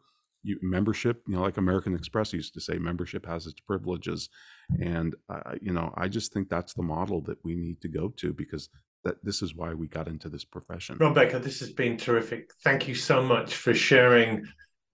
you, 0.41 0.57
membership, 0.61 1.21
you 1.27 1.35
know, 1.35 1.41
like 1.41 1.57
American 1.57 1.93
Express 1.93 2.33
used 2.33 2.55
to 2.55 2.61
say, 2.61 2.79
membership 2.79 3.25
has 3.25 3.45
its 3.45 3.61
privileges. 3.61 4.29
And, 4.81 5.15
uh, 5.29 5.55
you 5.61 5.71
know, 5.71 5.93
I 5.95 6.07
just 6.07 6.33
think 6.33 6.49
that's 6.49 6.73
the 6.73 6.83
model 6.83 7.21
that 7.21 7.37
we 7.43 7.55
need 7.55 7.81
to 7.81 7.87
go 7.87 8.09
to 8.17 8.33
because 8.33 8.69
that 9.03 9.23
this 9.23 9.41
is 9.41 9.55
why 9.55 9.73
we 9.73 9.87
got 9.87 10.07
into 10.07 10.27
this 10.27 10.43
profession. 10.43 10.97
Baker, 10.97 11.39
this 11.39 11.59
has 11.59 11.71
been 11.71 11.97
terrific. 11.97 12.49
Thank 12.63 12.87
you 12.87 12.95
so 12.95 13.21
much 13.21 13.55
for 13.55 13.73
sharing 13.73 14.45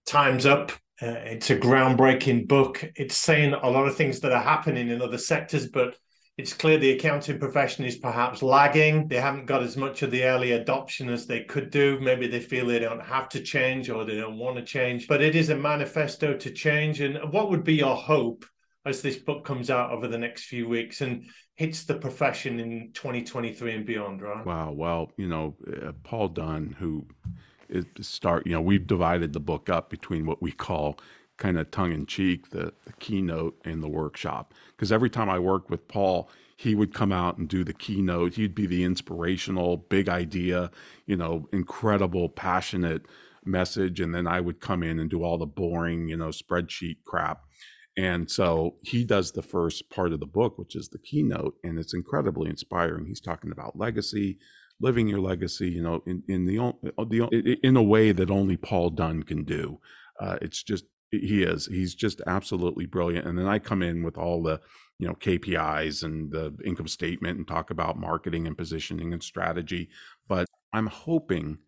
Time's 0.06 0.46
Up. 0.46 0.72
Uh, 1.02 1.08
it's 1.08 1.50
a 1.50 1.58
groundbreaking 1.58 2.48
book. 2.48 2.84
It's 2.96 3.18
saying 3.18 3.54
a 3.54 3.70
lot 3.70 3.88
of 3.88 3.96
things 3.96 4.22
that 4.22 4.32
are 4.32 4.42
happening 4.42 4.90
in 4.90 5.02
other 5.02 5.18
sectors, 5.18 5.68
but 5.68 5.98
it's 6.38 6.54
clear 6.54 6.78
the 6.78 6.92
accounting 6.92 7.40
profession 7.40 7.86
is 7.86 7.98
perhaps 7.98 8.44
lagging. 8.44 9.08
They 9.08 9.20
haven't 9.20 9.46
got 9.46 9.64
as 9.64 9.78
much 9.78 10.02
of 10.02 10.12
the 10.12 10.26
early 10.26 10.52
adoption 10.52 11.10
as 11.10 11.26
they 11.26 11.44
could 11.44 11.70
do. 11.70 12.00
Maybe 12.00 12.28
they 12.28 12.42
feel 12.42 12.66
they 12.66 12.80
don't 12.80 13.04
have 13.04 13.30
to 13.30 13.42
change 13.42 13.90
or 13.90 14.04
they 14.04 14.18
don't 14.18 14.38
want 14.38 14.58
to 14.58 14.64
change. 14.64 15.08
But 15.08 15.22
it 15.22 15.36
is 15.36 15.50
a 15.50 15.56
manifesto 15.56 16.34
to 16.36 16.52
change. 16.52 17.00
And 17.00 17.32
what 17.32 17.50
would 17.50 17.64
be 17.64 17.76
your 17.76 17.96
hope 17.96 18.46
as 18.86 19.02
this 19.02 19.18
book 19.18 19.46
comes 19.46 19.70
out 19.70 19.92
over 19.92 20.08
the 20.08 20.18
next 20.18 20.46
few 20.46 20.68
weeks 20.68 21.02
and 21.02 21.26
hits 21.56 21.86
the 21.86 21.96
profession 21.96 22.60
in 22.60 22.92
2023 22.94 23.74
and 23.74 23.86
beyond, 23.86 24.22
right? 24.22 24.46
Wow. 24.46 24.74
Well, 24.74 25.12
you 25.18 25.28
know, 25.28 25.56
uh, 25.68 25.94
Paul 26.04 26.28
Dunn, 26.30 26.76
who 26.78 27.08
start, 28.02 28.46
you 28.46 28.54
know, 28.54 28.62
we've 28.62 28.88
divided 28.88 29.34
the 29.34 29.40
book 29.40 29.70
up 29.70 29.90
between 29.90 30.26
what 30.26 30.42
we 30.42 30.52
call 30.52 30.98
kind 31.38 31.58
of 31.58 31.70
tongue 31.72 31.92
in 31.92 32.06
cheek 32.06 32.52
the, 32.52 32.74
the 32.86 32.94
keynote 33.00 33.60
and 33.66 33.84
the 33.84 33.90
workshop. 33.90 34.54
Because 34.76 34.92
every 34.92 35.10
time 35.10 35.30
I 35.30 35.40
worked 35.40 35.70
with 35.70 35.88
Paul, 35.88 36.30
he 36.56 36.76
would 36.76 36.94
come 36.94 37.12
out 37.12 37.38
and 37.38 37.50
do 37.50 37.64
the 37.64 37.74
keynote. 37.74 38.36
He'd 38.36 38.56
be 38.56 38.66
the 38.66 38.84
inspirational, 38.84 39.78
big 39.78 40.08
idea, 40.08 40.72
you 41.06 41.18
know, 41.18 41.50
incredible, 41.52 42.30
passionate 42.30 43.06
message. 43.44 44.00
And 44.00 44.16
then 44.16 44.28
I 44.28 44.40
would 44.40 44.62
come 44.62 44.82
in 44.82 45.00
and 45.00 45.10
do 45.10 45.24
all 45.24 45.38
the 45.38 45.46
boring, 45.46 46.08
you 46.08 46.16
know, 46.16 46.30
spreadsheet 46.30 46.98
crap. 47.06 47.42
And 47.98 48.30
so 48.30 48.76
he 48.82 49.04
does 49.04 49.32
the 49.32 49.42
first 49.42 49.90
part 49.90 50.12
of 50.12 50.20
the 50.20 50.26
book, 50.26 50.58
which 50.58 50.76
is 50.76 50.90
the 50.90 50.98
keynote, 50.98 51.56
and 51.64 51.80
it's 51.80 51.94
incredibly 51.94 52.50
inspiring. 52.50 53.06
He's 53.06 53.22
talking 53.22 53.52
about 53.52 53.78
legacy, 53.78 54.38
living 54.82 55.08
your 55.08 55.22
legacy, 55.22 55.70
you 55.70 55.82
know, 55.82 56.04
in, 56.06 56.24
in 56.28 56.46
the, 56.46 56.74
the 56.98 57.58
in 57.64 57.78
a 57.78 57.84
way 57.84 58.12
that 58.12 58.30
only 58.30 58.58
Paul 58.58 58.90
Dunn 58.90 59.24
can 59.24 59.44
do. 59.44 59.80
Uh, 60.20 60.38
it's 60.42 60.64
just 60.64 60.86
He 61.12 61.44
is. 61.44 61.68
He's 61.68 61.96
just 61.96 62.22
absolutely 62.28 62.86
brilliant. 62.86 63.28
And 63.28 63.38
then 63.38 63.48
I 63.48 63.60
come 63.60 63.82
in 63.82 64.04
with 64.04 64.18
all 64.18 64.44
the, 64.44 64.60
you 65.00 65.08
know, 65.08 65.16
KPIs 65.16 66.04
and 66.04 66.32
the 66.32 66.56
income 66.66 66.88
statement 66.88 67.38
and 67.38 67.48
talk 67.48 67.70
about 67.70 67.98
marketing 67.98 68.48
and 68.48 68.58
positioning 68.58 69.14
and 69.14 69.24
strategy. 69.24 69.90
But 70.28 70.48
I'm 70.74 70.88
hoping 70.88 71.60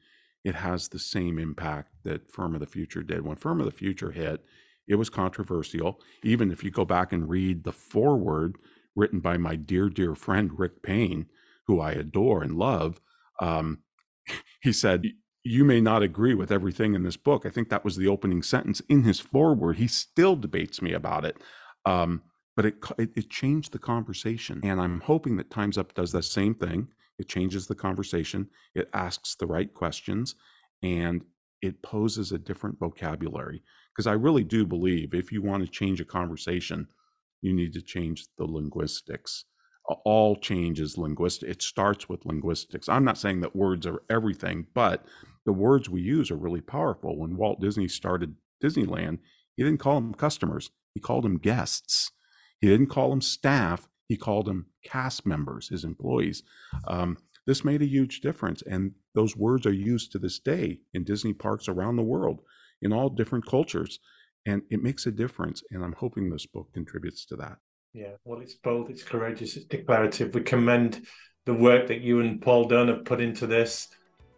it 0.43 0.55
has 0.55 0.89
the 0.89 0.99
same 0.99 1.39
impact 1.39 1.91
that 2.03 2.31
Firm 2.31 2.53
of 2.53 2.61
the 2.61 2.67
Future 2.67 3.03
did. 3.03 3.25
When 3.25 3.35
Firm 3.37 3.59
of 3.59 3.65
the 3.65 3.71
Future 3.71 4.11
hit, 4.11 4.43
it 4.87 4.95
was 4.95 5.09
controversial. 5.09 5.99
Even 6.23 6.51
if 6.51 6.63
you 6.63 6.71
go 6.71 6.85
back 6.85 7.11
and 7.11 7.29
read 7.29 7.63
the 7.63 7.73
foreword 7.73 8.57
written 8.95 9.19
by 9.19 9.37
my 9.37 9.55
dear, 9.55 9.89
dear 9.89 10.15
friend 10.15 10.57
Ric 10.57 10.81
Payne, 10.81 11.27
who 11.67 11.79
I 11.79 11.91
adore 11.91 12.41
and 12.43 12.57
love, 12.57 12.99
um, 13.39 13.79
he 14.61 14.73
said, 14.73 15.05
You 15.43 15.63
may 15.63 15.81
not 15.81 16.03
agree 16.03 16.33
with 16.33 16.51
everything 16.51 16.95
in 16.95 17.03
this 17.03 17.17
book. 17.17 17.45
I 17.45 17.49
think 17.49 17.69
that 17.69 17.85
was 17.85 17.97
the 17.97 18.07
opening 18.07 18.41
sentence 18.41 18.81
in 18.89 19.03
his 19.03 19.19
foreword. 19.19 19.77
He 19.77 19.87
still 19.87 20.35
debates 20.35 20.81
me 20.81 20.93
about 20.93 21.25
it. 21.25 21.37
Um, 21.85 22.23
but 22.55 22.65
it, 22.65 22.75
it, 22.97 23.11
it 23.15 23.29
changed 23.29 23.71
the 23.71 23.79
conversation. 23.79 24.59
And 24.63 24.81
I'm 24.81 25.01
hoping 25.01 25.37
that 25.37 25.51
Time's 25.51 25.77
Up 25.77 25.93
does 25.93 26.11
the 26.11 26.23
same 26.23 26.55
thing. 26.55 26.87
It 27.19 27.29
changes 27.29 27.67
the 27.67 27.75
conversation, 27.75 28.49
it 28.75 28.89
asks 28.93 29.35
the 29.35 29.47
right 29.47 29.73
questions, 29.73 30.35
and 30.83 31.23
it 31.61 31.81
poses 31.81 32.31
a 32.31 32.37
different 32.37 32.79
vocabulary. 32.79 33.63
Because 33.91 34.07
I 34.07 34.13
really 34.13 34.43
do 34.43 34.65
believe 34.65 35.13
if 35.13 35.31
you 35.31 35.41
want 35.41 35.63
to 35.63 35.71
change 35.71 35.99
a 35.99 36.05
conversation, 36.05 36.87
you 37.41 37.53
need 37.53 37.73
to 37.73 37.81
change 37.81 38.25
the 38.37 38.45
linguistics. 38.45 39.45
All 39.87 40.35
change 40.35 40.79
is 40.79 40.97
linguistic. 40.97 41.49
It 41.49 41.61
starts 41.61 42.09
with 42.09 42.25
linguistics. 42.25 42.89
I'm 42.89 43.05
not 43.05 43.17
saying 43.17 43.41
that 43.41 43.55
words 43.55 43.87
are 43.87 44.03
everything, 44.09 44.67
but 44.73 45.05
the 45.45 45.53
words 45.53 45.89
we 45.89 46.01
use 46.01 46.29
are 46.29 46.35
really 46.35 46.61
powerful. 46.61 47.17
When 47.17 47.37
Walt 47.37 47.61
Disney 47.61 47.87
started 47.87 48.35
Disneyland, 48.61 49.19
he 49.55 49.63
didn't 49.63 49.79
call 49.79 49.95
them 49.95 50.13
customers, 50.13 50.71
he 50.93 50.99
called 50.99 51.23
them 51.23 51.37
guests. 51.37 52.11
He 52.59 52.67
didn't 52.67 52.87
call 52.87 53.11
them 53.11 53.21
staff, 53.21 53.87
he 54.07 54.17
called 54.17 54.45
them 54.45 54.67
cast 54.83 55.25
members, 55.25 55.69
his 55.69 55.83
employees. 55.83 56.43
Um, 56.87 57.17
this 57.45 57.63
made 57.63 57.81
a 57.81 57.87
huge 57.87 58.21
difference. 58.21 58.61
And 58.61 58.93
those 59.15 59.35
words 59.35 59.65
are 59.65 59.73
used 59.73 60.11
to 60.11 60.19
this 60.19 60.37
day 60.37 60.81
in 60.93 61.03
Disney 61.03 61.33
parks 61.33 61.67
around 61.67 61.95
the 61.95 62.03
world 62.03 62.41
in 62.81 62.93
all 62.93 63.09
different 63.09 63.45
cultures. 63.45 63.99
And 64.45 64.63
it 64.69 64.83
makes 64.83 65.05
a 65.05 65.11
difference. 65.11 65.63
And 65.71 65.83
I'm 65.83 65.93
hoping 65.93 66.29
this 66.29 66.45
book 66.45 66.73
contributes 66.73 67.25
to 67.27 67.35
that. 67.37 67.57
Yeah, 67.97 68.11
well, 68.25 68.41
it's 68.41 68.53
bold, 68.53 68.91
it's 68.91 69.01
courageous, 69.01 69.57
it's 69.57 69.65
declarative. 69.65 70.35
We 70.35 70.41
commend 70.41 71.07
the 71.47 71.53
work 71.55 71.87
that 71.87 72.01
you 72.01 72.19
and 72.19 72.39
Paul 72.39 72.65
Dunn 72.65 72.89
have 72.89 73.05
put 73.05 73.19
into 73.19 73.47
this 73.47 73.87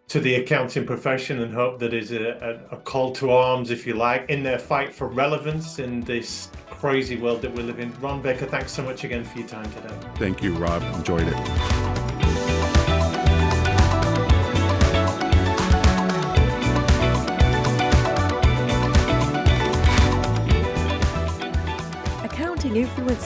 to 0.07 0.21
the 0.21 0.35
accounting 0.35 0.85
profession 0.85 1.41
and 1.41 1.53
hope 1.53 1.77
that 1.79 1.93
is 1.93 2.13
a, 2.13 2.61
a, 2.71 2.77
a, 2.77 2.77
call 2.77 3.11
to 3.15 3.31
arms, 3.31 3.69
if 3.69 3.85
you 3.85 3.95
like, 3.95 4.29
in 4.29 4.43
their 4.43 4.59
fight 4.59 4.93
for 4.93 5.09
relevance 5.09 5.77
in 5.77 5.99
this 6.01 6.49
crazy 6.69 7.17
world 7.17 7.41
that 7.41 7.53
we 7.53 7.61
live 7.61 7.79
in. 7.79 7.93
Ron 7.99 8.21
Baker, 8.21 8.45
thanks 8.45 8.71
so 8.71 8.81
much 8.81 9.03
again 9.03 9.25
for 9.25 9.39
your 9.39 9.47
time 9.49 9.69
today. 9.73 9.93
Thank 10.15 10.41
you, 10.41 10.55
Rob. 10.55 10.81
Enjoyed 10.95 11.27
it. 11.27 11.78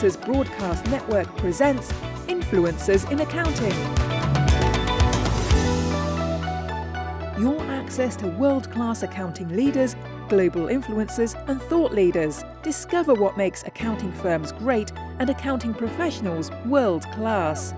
Broadcast 0.03 0.85
Network 0.87 1.33
presents 1.37 1.93
Influencers 2.27 3.09
in 3.09 3.21
Accounting. 3.21 3.71
your 7.39 7.61
access 7.71 8.17
to 8.17 8.27
world 8.27 8.69
class 8.69 9.03
accounting 9.03 9.47
leaders, 9.55 9.95
global 10.27 10.63
influencers, 10.63 11.41
and 11.47 11.61
thought 11.63 11.93
leaders. 11.93 12.43
Discover 12.63 13.13
what 13.13 13.37
makes 13.37 13.63
accounting 13.63 14.11
firms 14.11 14.51
great 14.51 14.91
and 15.19 15.29
accounting 15.29 15.73
professionals 15.73 16.51
world 16.65 17.03
class. 17.13 17.73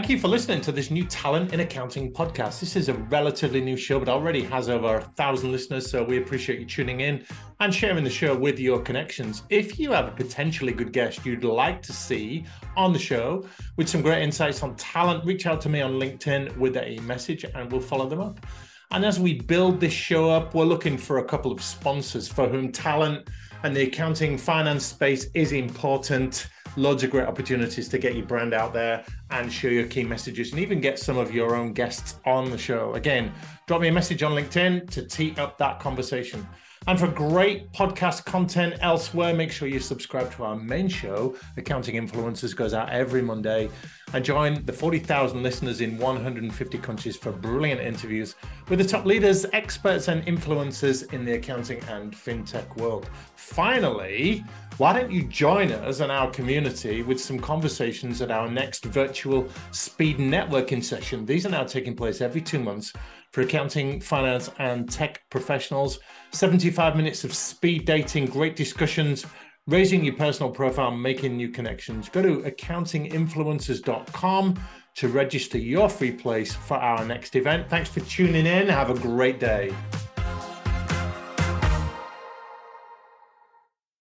Thank 0.00 0.12
you 0.12 0.18
for 0.18 0.28
listening 0.28 0.62
to 0.62 0.72
this 0.72 0.90
new 0.90 1.04
Talent 1.04 1.52
in 1.52 1.60
Accounting 1.60 2.10
podcast. 2.10 2.58
This 2.58 2.74
is 2.74 2.88
a 2.88 2.94
relatively 2.94 3.60
new 3.60 3.76
show, 3.76 3.98
but 3.98 4.08
already 4.08 4.42
has 4.44 4.70
over 4.70 4.96
a 4.96 5.02
thousand 5.02 5.52
listeners. 5.52 5.90
So 5.90 6.02
we 6.02 6.16
appreciate 6.16 6.58
you 6.58 6.64
tuning 6.64 7.00
in 7.00 7.22
and 7.60 7.72
sharing 7.72 8.02
the 8.02 8.08
show 8.08 8.34
with 8.34 8.58
your 8.58 8.80
connections. 8.80 9.42
If 9.50 9.78
you 9.78 9.92
have 9.92 10.08
a 10.08 10.10
potentially 10.12 10.72
good 10.72 10.94
guest 10.94 11.26
you'd 11.26 11.44
like 11.44 11.82
to 11.82 11.92
see 11.92 12.46
on 12.78 12.94
the 12.94 12.98
show 12.98 13.44
with 13.76 13.90
some 13.90 14.00
great 14.00 14.22
insights 14.22 14.62
on 14.62 14.74
talent, 14.76 15.22
reach 15.26 15.44
out 15.44 15.60
to 15.60 15.68
me 15.68 15.82
on 15.82 15.92
LinkedIn 16.00 16.56
with 16.56 16.78
a 16.78 16.98
message 17.00 17.44
and 17.44 17.70
we'll 17.70 17.82
follow 17.82 18.08
them 18.08 18.22
up. 18.22 18.46
And 18.92 19.04
as 19.04 19.20
we 19.20 19.34
build 19.34 19.80
this 19.80 19.92
show 19.92 20.30
up, 20.30 20.54
we're 20.54 20.64
looking 20.64 20.96
for 20.96 21.18
a 21.18 21.24
couple 21.24 21.52
of 21.52 21.62
sponsors 21.62 22.26
for 22.26 22.48
whom 22.48 22.72
talent 22.72 23.28
and 23.62 23.76
the 23.76 23.82
accounting 23.82 24.38
finance 24.38 24.86
space 24.86 25.26
is 25.34 25.52
important 25.52 26.48
loads 26.76 27.02
of 27.02 27.10
great 27.10 27.26
opportunities 27.26 27.88
to 27.88 27.98
get 27.98 28.14
your 28.14 28.24
brand 28.24 28.54
out 28.54 28.72
there 28.72 29.04
and 29.30 29.52
share 29.52 29.72
your 29.72 29.86
key 29.86 30.04
messages 30.04 30.52
and 30.52 30.60
even 30.60 30.80
get 30.80 30.98
some 30.98 31.18
of 31.18 31.34
your 31.34 31.56
own 31.56 31.72
guests 31.72 32.20
on 32.24 32.50
the 32.50 32.58
show. 32.58 32.94
Again, 32.94 33.32
drop 33.66 33.80
me 33.80 33.88
a 33.88 33.92
message 33.92 34.22
on 34.22 34.32
LinkedIn 34.32 34.88
to 34.90 35.02
tee 35.02 35.34
up 35.36 35.58
that 35.58 35.80
conversation. 35.80 36.46
And 36.86 36.98
for 36.98 37.08
great 37.08 37.70
podcast 37.72 38.24
content 38.24 38.74
elsewhere, 38.80 39.34
make 39.34 39.52
sure 39.52 39.68
you 39.68 39.80
subscribe 39.80 40.32
to 40.32 40.44
our 40.44 40.56
main 40.56 40.88
show. 40.88 41.36
Accounting 41.58 41.94
Influencers 41.94 42.56
goes 42.56 42.72
out 42.72 42.88
every 42.88 43.20
Monday. 43.20 43.68
And 44.14 44.24
join 44.24 44.64
the 44.64 44.72
40,000 44.72 45.42
listeners 45.42 45.82
in 45.82 45.98
150 45.98 46.78
countries 46.78 47.16
for 47.16 47.32
brilliant 47.32 47.82
interviews 47.82 48.34
with 48.68 48.78
the 48.78 48.84
top 48.84 49.04
leaders, 49.04 49.44
experts, 49.52 50.08
and 50.08 50.24
influencers 50.24 51.12
in 51.12 51.24
the 51.24 51.34
accounting 51.34 51.80
and 51.84 52.12
fintech 52.12 52.76
world. 52.76 53.08
Finally, 53.36 54.42
why 54.78 54.92
don't 54.94 55.12
you 55.12 55.24
join 55.24 55.70
us 55.72 56.00
and 56.00 56.10
our 56.10 56.30
community 56.30 57.02
with 57.02 57.20
some 57.20 57.38
conversations 57.38 58.22
at 58.22 58.30
our 58.30 58.50
next 58.50 58.86
virtual 58.86 59.46
speed 59.70 60.16
networking 60.16 60.82
session? 60.82 61.26
These 61.26 61.44
are 61.44 61.50
now 61.50 61.64
taking 61.64 61.94
place 61.94 62.20
every 62.20 62.40
two 62.40 62.58
months 62.58 62.92
for 63.32 63.42
accounting, 63.42 64.00
finance, 64.00 64.50
and 64.58 64.90
tech 64.90 65.22
professionals. 65.30 66.00
75 66.32 66.96
minutes 66.96 67.22
of 67.24 67.34
speed 67.34 67.84
dating, 67.84 68.26
great 68.26 68.56
discussions, 68.56 69.26
raising 69.66 70.04
your 70.04 70.14
personal 70.14 70.50
profile, 70.50 70.90
making 70.90 71.36
new 71.36 71.48
connections. 71.48 72.08
Go 72.08 72.22
to 72.22 72.38
accountinginfluencers.com 72.50 74.60
to 74.96 75.08
register 75.08 75.58
your 75.58 75.88
free 75.88 76.12
place 76.12 76.54
for 76.54 76.76
our 76.76 77.04
next 77.04 77.36
event. 77.36 77.70
Thanks 77.70 77.88
for 77.88 78.00
tuning 78.00 78.46
in. 78.46 78.68
Have 78.68 78.90
a 78.90 78.94
great 78.94 79.38
day. 79.38 79.72